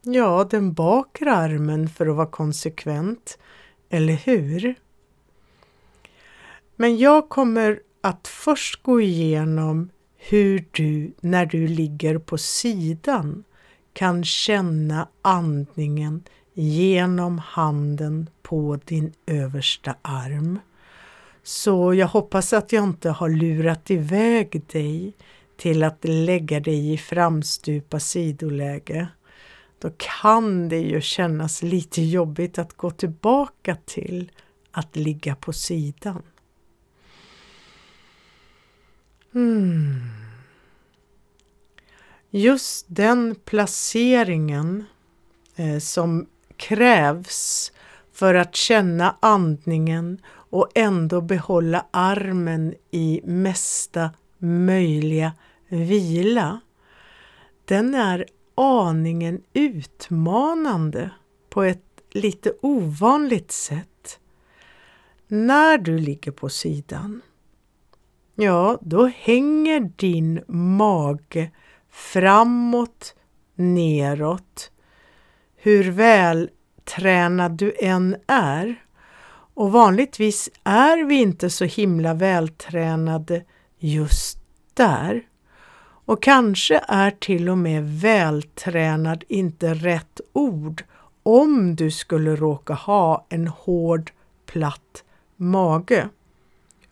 [0.03, 3.39] Ja, den bakre armen för att vara konsekvent,
[3.89, 4.74] eller hur?
[6.81, 13.45] Men jag kommer att först gå igenom hur du när du ligger på sidan
[13.93, 16.22] kan känna andningen
[16.55, 20.59] genom handen på din översta arm.
[21.43, 25.12] Så jag hoppas att jag inte har lurat iväg dig
[25.57, 29.09] till att lägga dig i framstupa sidoläge.
[29.78, 34.31] Då kan det ju kännas lite jobbigt att gå tillbaka till
[34.70, 36.22] att ligga på sidan.
[39.35, 40.01] Mm.
[42.31, 44.85] Just den placeringen
[45.57, 46.26] eh, som
[46.57, 47.72] krävs
[48.12, 55.33] för att känna andningen och ändå behålla armen i mesta möjliga
[55.68, 56.61] vila.
[57.64, 61.11] Den är aningen utmanande
[61.49, 64.18] på ett lite ovanligt sätt.
[65.28, 67.22] När du ligger på sidan
[68.35, 71.51] Ja, då hänger din mage
[71.91, 73.14] framåt
[73.55, 74.70] neråt.
[75.57, 78.85] Hur vältränad du än är.
[79.55, 83.45] Och vanligtvis är vi inte så himla vältränade
[83.78, 84.39] just
[84.74, 85.22] där.
[86.05, 90.85] Och kanske är till och med vältränad inte rätt ord
[91.22, 94.11] om du skulle råka ha en hård,
[94.47, 95.05] platt
[95.37, 96.09] mage.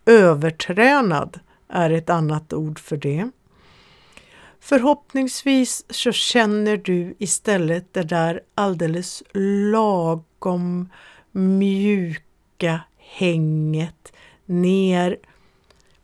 [0.09, 3.31] Övertränad är ett annat ord för det.
[4.61, 9.23] Förhoppningsvis så känner du istället det där alldeles
[9.73, 10.89] lagom
[11.33, 14.13] mjuka hänget
[14.47, 15.17] ner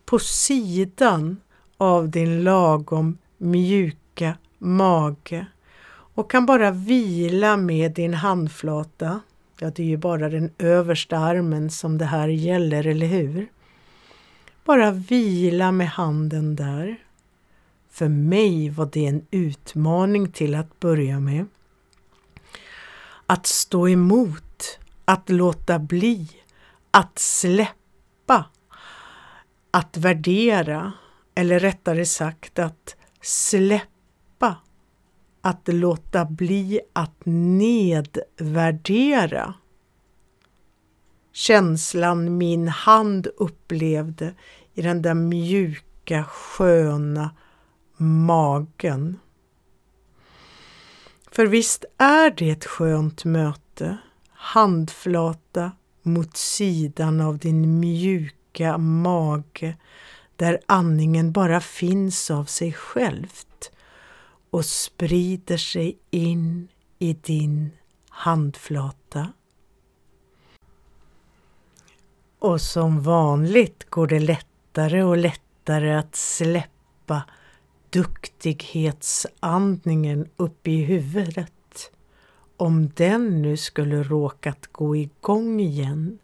[0.04, 1.36] på sidan
[1.76, 5.46] av din lagom mjuka mage
[6.14, 9.20] och kan bara vila med din handflata.
[9.58, 13.48] Ja, det är ju bara den översta armen som det här gäller, eller hur?
[14.64, 16.96] Bara vila med handen där.
[17.90, 21.46] För mig var det en utmaning till att börja med.
[23.26, 26.28] Att stå emot, att låta bli,
[26.90, 28.44] att släppa,
[29.70, 30.92] att värdera,
[31.34, 34.56] eller rättare sagt att släppa,
[35.40, 39.54] att låta bli att nedvärdera.
[41.36, 44.34] Känslan min hand upplevde
[44.74, 47.30] i den där mjuka, sköna
[47.96, 49.18] magen.
[51.30, 53.98] För visst är det ett skönt möte,
[54.30, 55.72] handflata
[56.02, 59.76] mot sidan av din mjuka mage
[60.36, 63.70] där andningen bara finns av sig självt
[64.50, 66.68] och sprider sig in
[66.98, 67.70] i din
[68.08, 69.32] handflata.
[72.44, 77.22] Och som vanligt går det lättare och lättare att släppa
[77.90, 81.92] duktighetsandningen upp i huvudet.
[82.56, 86.18] Om den nu skulle råkat gå igång igen.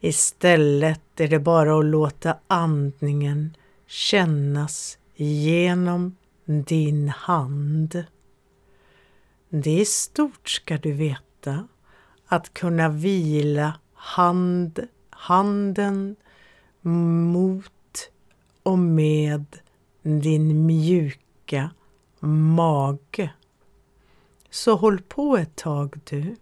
[0.00, 3.56] Istället är det bara att låta andningen
[3.86, 8.04] kännas genom din hand.
[9.48, 11.68] Det är stort ska du veta,
[12.26, 14.88] att kunna vila hand,
[15.20, 16.16] handen
[16.80, 18.10] mot
[18.62, 19.44] och med
[20.02, 21.70] din mjuka
[22.20, 23.30] mage.
[24.50, 26.36] Så håll på ett tag du.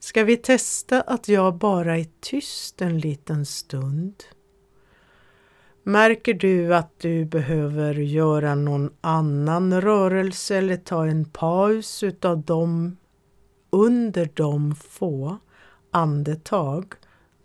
[0.00, 4.14] Ska vi testa att jag bara är tyst en liten stund?
[5.82, 12.96] Märker du att du behöver göra någon annan rörelse eller ta en paus utav dem
[13.70, 15.38] under de få
[15.90, 16.94] andetag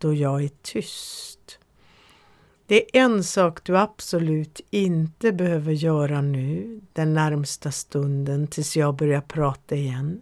[0.04, 1.60] då jag är tyst?
[2.66, 8.96] Det är en sak du absolut inte behöver göra nu den närmsta stunden tills jag
[8.96, 10.22] börjar prata igen.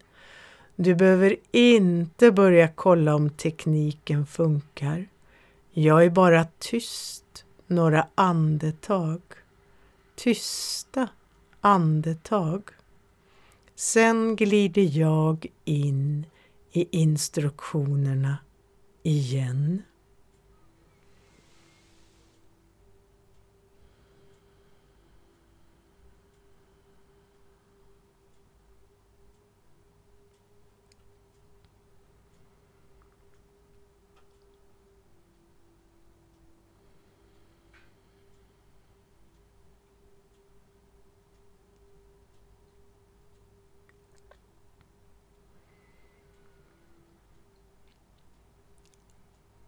[0.75, 5.07] Du behöver inte börja kolla om tekniken funkar.
[5.71, 9.21] Jag är bara tyst några andetag.
[10.15, 11.07] Tysta
[11.61, 12.61] andetag.
[13.75, 16.25] Sen glider jag in
[16.71, 18.37] i instruktionerna
[19.03, 19.85] igen.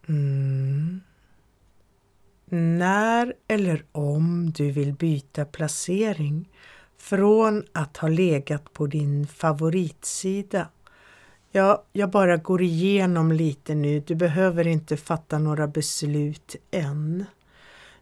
[0.08, 1.00] Mm.
[2.46, 6.48] När eller om du vill byta placering
[6.98, 10.68] från att ha legat på din favoritsida.
[11.50, 14.00] Ja, jag bara går igenom lite nu.
[14.00, 17.24] Du behöver inte fatta några beslut än.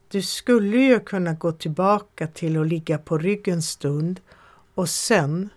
[0.09, 4.20] Du skulle ju kunna gå tillbaka till att ligga på rygg en stund
[4.74, 5.48] och sen,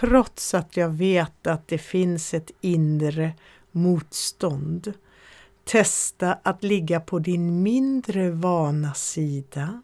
[0.00, 3.32] trots att jag vet att det finns ett inre
[3.70, 4.92] motstånd,
[5.64, 9.82] Testa att ligga på din mindre vana sida.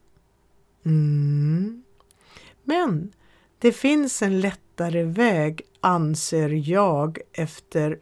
[0.86, 1.84] Mm.
[2.64, 3.12] Men
[3.58, 7.98] det finns en lättare väg, anser jag, efter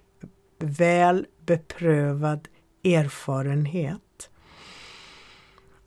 [0.58, 2.48] väl beprövad
[2.84, 4.30] erfarenhet.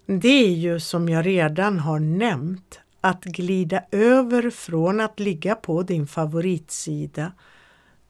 [0.06, 5.84] Det är ju som jag redan har nämnt att glida över från att ligga på
[5.84, 7.32] din favoritsida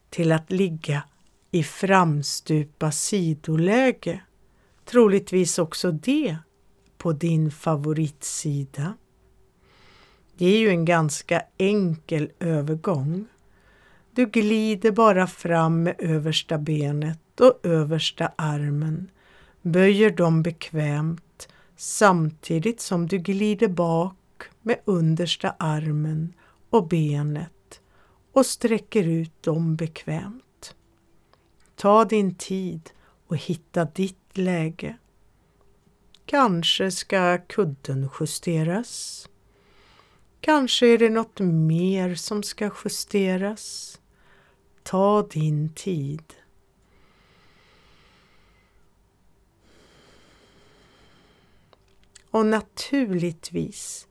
[0.10, 1.04] till att ligga
[1.52, 4.22] i framstupa sidoläge.
[4.86, 6.38] Troligtvis också det
[6.97, 8.93] på din favoritsida.
[10.38, 13.26] Det är ju en ganska enkel övergång.
[14.12, 19.12] Du glider bara fram med översta benet och översta armen,
[19.62, 24.16] böjer dem bekvämt samtidigt som du glider bak
[24.62, 26.34] med understa armen
[26.70, 27.82] och benet
[28.34, 30.43] och sträcker ut dem bekvämt.
[31.80, 32.90] Ta din tid
[33.28, 34.98] och hitta ditt läge.
[36.26, 39.30] Kanske ska kudden justeras.
[40.42, 44.00] Kanske är det något mer som ska justeras.
[44.84, 46.24] Ta din tid.
[52.32, 54.08] Och naturligtvis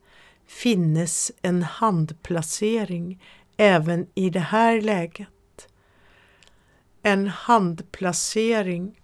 [0.47, 3.23] finnes en handplacering
[3.57, 5.27] även i det här läget.
[7.01, 9.01] En handplacering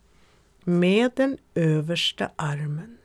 [0.64, 2.98] med den översta armen.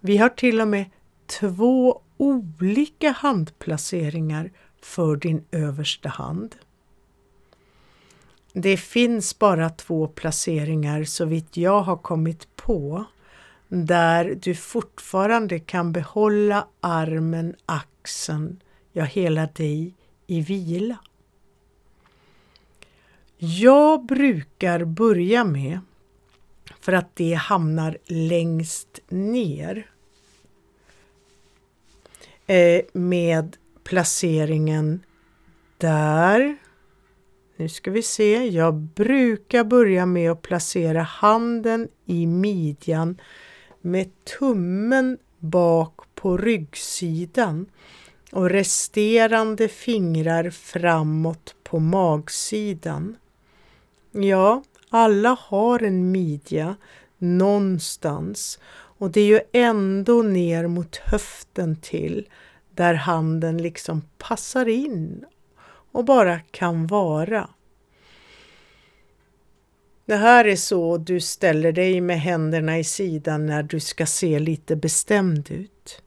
[0.00, 0.84] Vi har till och med
[1.26, 4.50] två olika handplaceringar
[4.82, 6.56] för din översta hand.
[8.52, 13.04] Det finns bara två placeringar så vitt jag har kommit på
[13.68, 18.60] där du fortfarande kan behålla armen, axeln,
[18.92, 19.94] ja hela dig
[20.26, 20.98] i vila.
[23.44, 25.80] Jag brukar börja med,
[26.80, 29.86] för att det hamnar längst ner,
[32.46, 35.00] eh, med placeringen
[35.78, 36.56] där.
[37.56, 43.20] Nu ska vi se, jag brukar börja med att placera handen i midjan
[43.80, 47.66] med tummen bak på ryggsidan
[48.32, 53.16] och resterande fingrar framåt på magsidan.
[54.12, 56.76] Ja, alla har en midja
[57.18, 62.28] någonstans och det är ju ändå ner mot höften till
[62.74, 65.24] där handen liksom passar in
[65.92, 67.48] och bara kan vara.
[70.04, 74.38] Det här är så du ställer dig med händerna i sidan när du ska se
[74.38, 76.02] lite bestämd ut.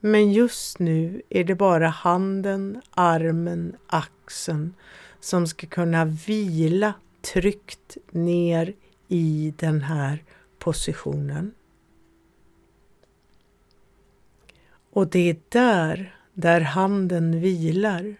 [0.00, 4.74] Men just nu är det bara handen, armen, axeln
[5.20, 8.74] som ska kunna vila tryckt ner
[9.08, 10.24] i den här
[10.58, 11.54] positionen.
[14.90, 18.16] Och det är där, där handen vilar,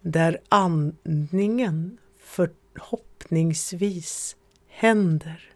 [0.00, 4.36] där andningen förhoppningsvis
[4.68, 5.52] händer.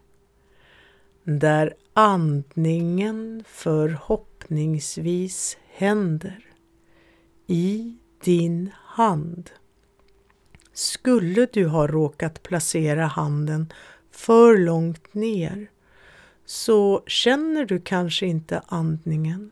[1.23, 6.45] Där andningen förhoppningsvis händer.
[7.47, 9.49] I din hand.
[10.73, 13.73] Skulle du ha råkat placera handen
[14.11, 15.67] för långt ner
[16.45, 19.51] så känner du kanske inte andningen.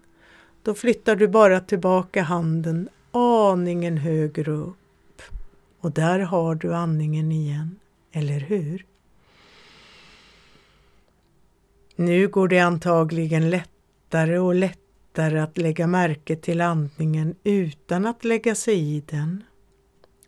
[0.63, 5.21] Då flyttar du bara tillbaka handen aningen högre upp.
[5.79, 7.79] Och där har du andningen igen,
[8.11, 8.85] eller hur?
[11.95, 18.55] Nu går det antagligen lättare och lättare att lägga märke till andningen utan att lägga
[18.55, 19.43] sig i den.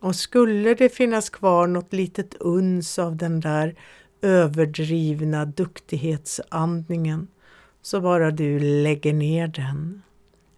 [0.04, 3.74] Och skulle det finnas kvar något litet uns av den där
[4.22, 7.28] överdrivna duktighetsandningen
[7.82, 10.02] så bara du lägger ner den.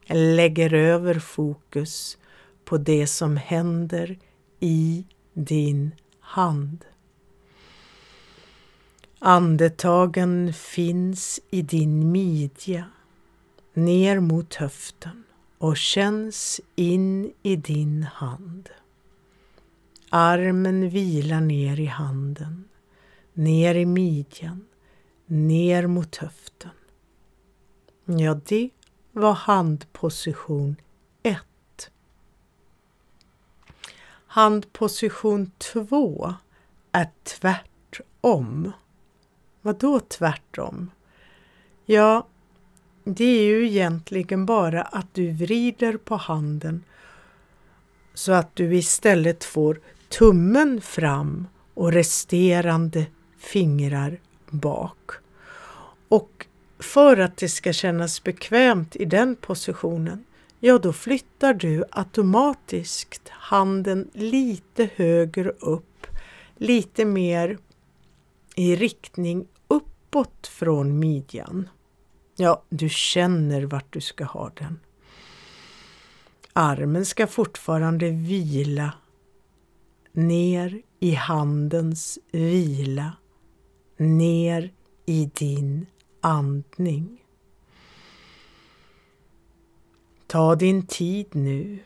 [0.07, 2.19] Lägger över fokus
[2.65, 4.19] på det som händer
[4.61, 5.91] i din
[6.21, 6.85] hand.
[9.19, 12.85] Andetagen finns i din midja,
[13.75, 15.25] ner mot höften
[15.59, 18.69] och känns in i din hand.
[20.11, 22.69] Armen vilar ner i handen,
[23.33, 24.67] ner i midjan,
[25.27, 26.71] ner mot höften.
[28.05, 28.71] Ja, det
[29.13, 30.77] var handposition
[31.23, 31.39] 1.
[34.27, 36.35] Handposition 2
[36.93, 38.73] är tvärtom.
[39.63, 40.91] Vad då tvärtom?
[41.85, 42.27] Ja,
[43.05, 46.85] det är ju egentligen bara att du vrider på handen
[48.15, 49.81] så att du istället får
[50.19, 53.07] tummen fram och resterande
[53.39, 55.11] fingrar bak.
[56.09, 56.47] Och
[56.79, 60.25] för att det ska kännas bekvämt i den positionen,
[60.61, 66.07] ja då flyttar du automatiskt handen lite högre upp,
[66.57, 67.59] lite mer
[68.55, 71.69] i riktning uppåt från midjan.
[72.37, 74.81] Ja, du känner vart du ska ha den.
[76.53, 78.93] Armen ska fortfarande vila
[80.17, 83.13] ner i handens vila,
[83.97, 84.73] ner
[85.07, 85.87] i din
[86.21, 87.23] andning.
[90.27, 91.79] Ta din tid nu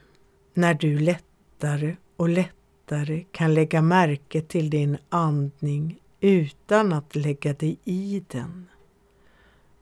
[0.55, 7.78] när du lättare och lättare kan lägga märke till din andning utan att lägga dig
[7.85, 8.66] i den.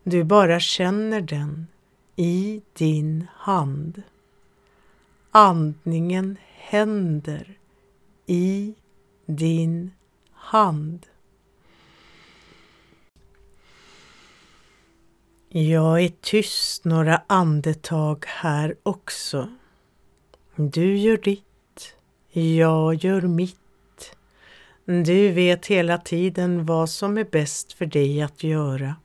[0.03, 1.67] Du bara känner den
[2.17, 4.03] i din hand.
[5.31, 7.59] Andningen händer
[8.29, 8.75] i
[9.27, 9.91] din
[10.33, 11.07] hand.
[15.49, 19.49] Jag är tyst några andetag här också.
[20.57, 21.95] Du gör ditt,
[22.31, 24.17] jag gör mitt.
[24.85, 28.97] Du vet hela tiden vad som är bäst för dig att göra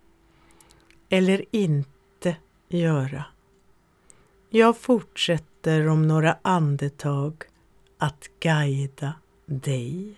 [1.10, 2.36] eller inte
[2.70, 3.26] göra.
[4.50, 7.44] Jag fortsätter om några andetag
[8.04, 9.14] att guida
[9.46, 10.16] dig.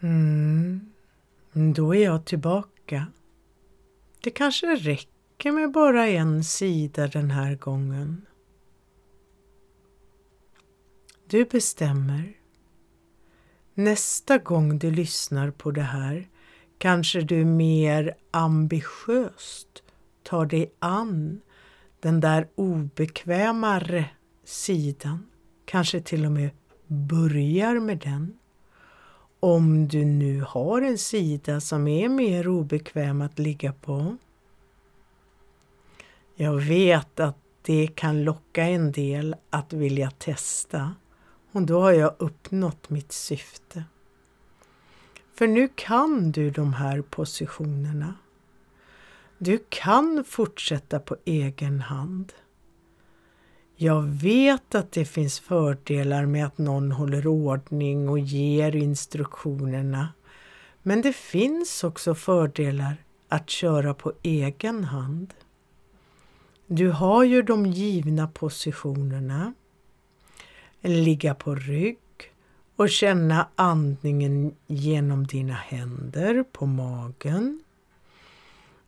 [0.00, 0.87] Mm.
[1.58, 3.06] Mm, då är jag tillbaka.
[4.22, 8.26] Det kanske räcker med bara en sida den här gången.
[11.26, 12.36] Du bestämmer.
[13.74, 16.28] Nästa gång du lyssnar på det här
[16.78, 19.82] kanske du mer ambitiöst
[20.22, 21.40] tar dig an
[22.00, 24.10] den där obekvämare
[24.44, 25.26] sidan.
[25.64, 26.50] Kanske till och med
[26.86, 28.38] börjar med den.
[29.40, 34.16] Om du nu har en sida som är mer obekväm att ligga på.
[36.34, 40.94] Jag vet att det kan locka en del att vilja testa
[41.52, 43.84] och då har jag uppnått mitt syfte.
[45.34, 48.14] För nu kan du de här positionerna.
[49.38, 52.32] Du kan fortsätta på egen hand.
[53.80, 60.08] Jag vet att det finns fördelar med att någon håller ordning och ger instruktionerna.
[60.82, 62.96] Men det finns också fördelar
[63.28, 65.34] att köra på egen hand.
[66.66, 69.54] Du har ju de givna positionerna.
[70.80, 71.98] Ligga på rygg
[72.76, 77.60] och känna andningen genom dina händer på magen.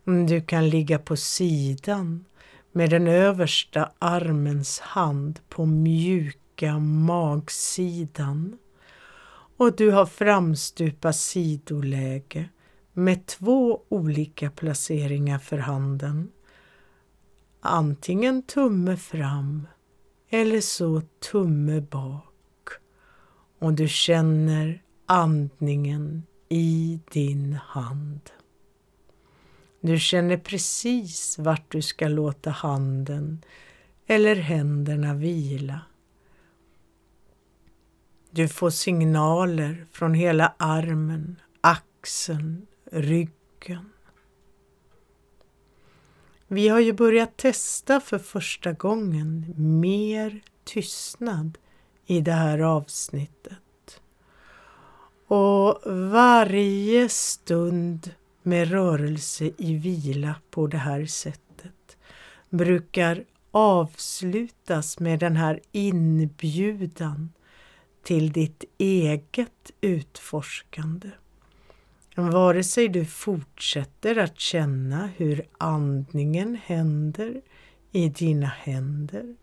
[0.04, 2.24] Du kan ligga på sidan
[2.72, 8.58] med den översta armens hand på mjuka magsidan
[9.56, 12.48] och du har framstupa sidoläge
[12.92, 16.30] med två olika placeringar för handen.
[17.60, 19.66] Antingen tumme fram
[20.30, 22.68] eller så tumme bak.
[23.58, 28.20] Och du känner andningen i din hand.
[29.80, 33.44] Du känner precis vart du ska låta handen
[34.06, 35.80] eller händerna vila.
[38.30, 43.90] Du får signaler från hela armen, axeln, ryggen.
[46.48, 51.58] Vi har ju börjat testa för första gången mer tystnad
[52.06, 54.00] i det här avsnittet.
[55.26, 58.10] Och varje stund
[58.42, 61.96] med rörelse i vila på det här sättet
[62.50, 67.32] brukar avslutas med den här inbjudan
[68.02, 71.10] till ditt eget utforskande.
[72.14, 77.40] Vare sig du fortsätter att känna hur andningen händer
[77.92, 79.34] i dina händer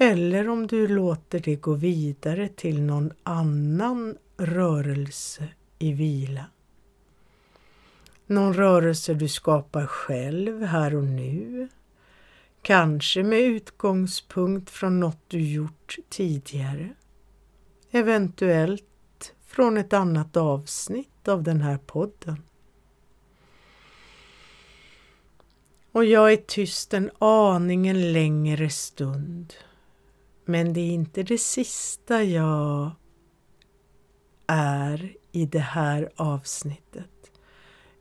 [0.00, 5.48] eller om du låter det gå vidare till någon annan rörelse
[5.78, 6.44] i vila.
[8.30, 11.68] Någon rörelse du skapar själv här och nu.
[12.62, 16.88] Kanske med utgångspunkt från något du gjort tidigare.
[17.90, 22.42] Eventuellt från ett annat avsnitt av den här podden.
[25.92, 29.54] Och jag är tyst en aningen längre stund.
[30.44, 32.90] Men det är inte det sista jag
[34.46, 37.37] är i det här avsnittet.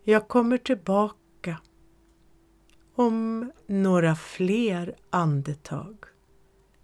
[0.09, 1.57] Jag kommer tillbaka
[2.95, 5.97] om några fler andetag.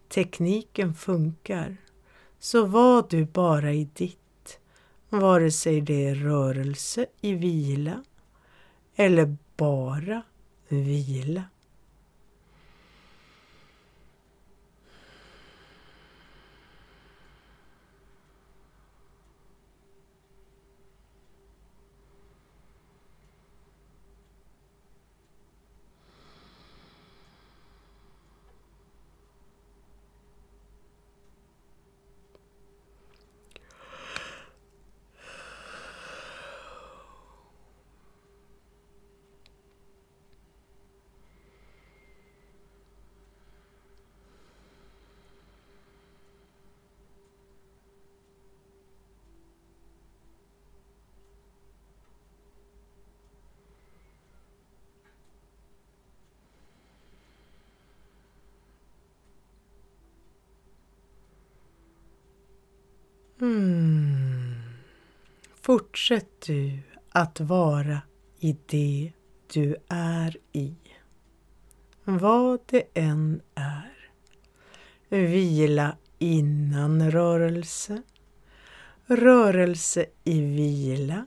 [0.10, 1.78] Tekniken funkar,
[2.40, 4.60] så var du bara i ditt,
[5.10, 8.04] vare sig det är rörelse i vila
[8.96, 10.22] eller bara
[10.68, 11.44] vila.
[63.44, 64.54] Hmm.
[65.62, 66.80] Fortsätt du
[67.10, 68.02] att vara
[68.40, 69.12] i det
[69.54, 70.76] du är i.
[72.04, 74.10] Vad det än är.
[75.10, 78.02] Vila innan rörelse.
[79.06, 81.26] Rörelse i vila.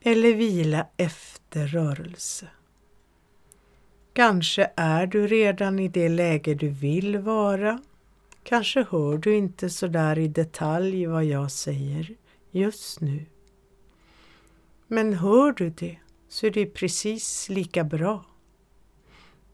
[0.00, 2.48] Eller vila efter rörelse.
[4.12, 7.80] Kanske är du redan i det läge du vill vara.
[8.48, 12.16] Kanske hör du inte så där i detalj vad jag säger
[12.50, 13.26] just nu.
[14.86, 18.24] Men hör du det så är det precis lika bra.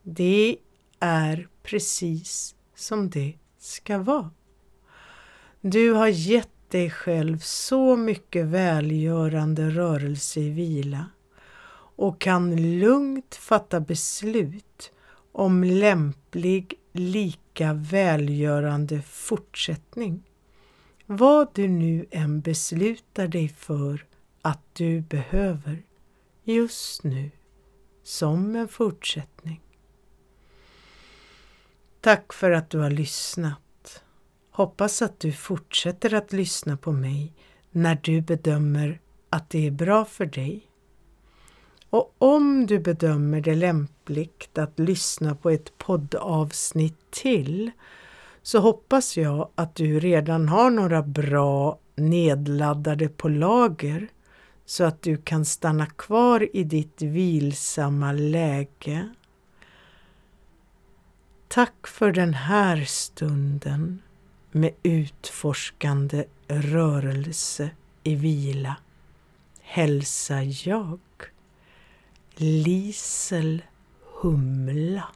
[0.03, 0.57] Det
[0.99, 4.31] är precis som det ska vara.
[5.61, 11.05] Du har gett dig själv så mycket välgörande rörelse i vila
[11.95, 14.91] och kan lugnt fatta beslut
[15.31, 16.73] om lämplig
[17.55, 20.23] lika välgörande fortsättning.
[21.05, 24.05] Vad du nu än beslutar dig för
[24.41, 25.83] att du behöver
[26.43, 27.31] just nu
[28.03, 29.61] som en fortsättning.
[32.01, 34.03] Tack för att du har lyssnat.
[34.51, 37.33] Hoppas att du fortsätter att lyssna på mig
[37.71, 40.67] när du bedömer att det är bra för dig.
[41.95, 47.71] Och om du bedömer det lämpligt att lyssna på ett poddavsnitt till
[48.41, 54.07] så hoppas jag att du redan har några bra nedladdade på lager
[54.65, 59.09] så att du kan stanna kvar i ditt vilsamma läge.
[61.47, 64.01] Tack för den här stunden
[64.51, 67.69] med utforskande rörelse
[68.03, 68.75] i vila
[69.61, 70.99] hälsar jag
[72.39, 73.63] Lisel
[74.21, 75.11] Humla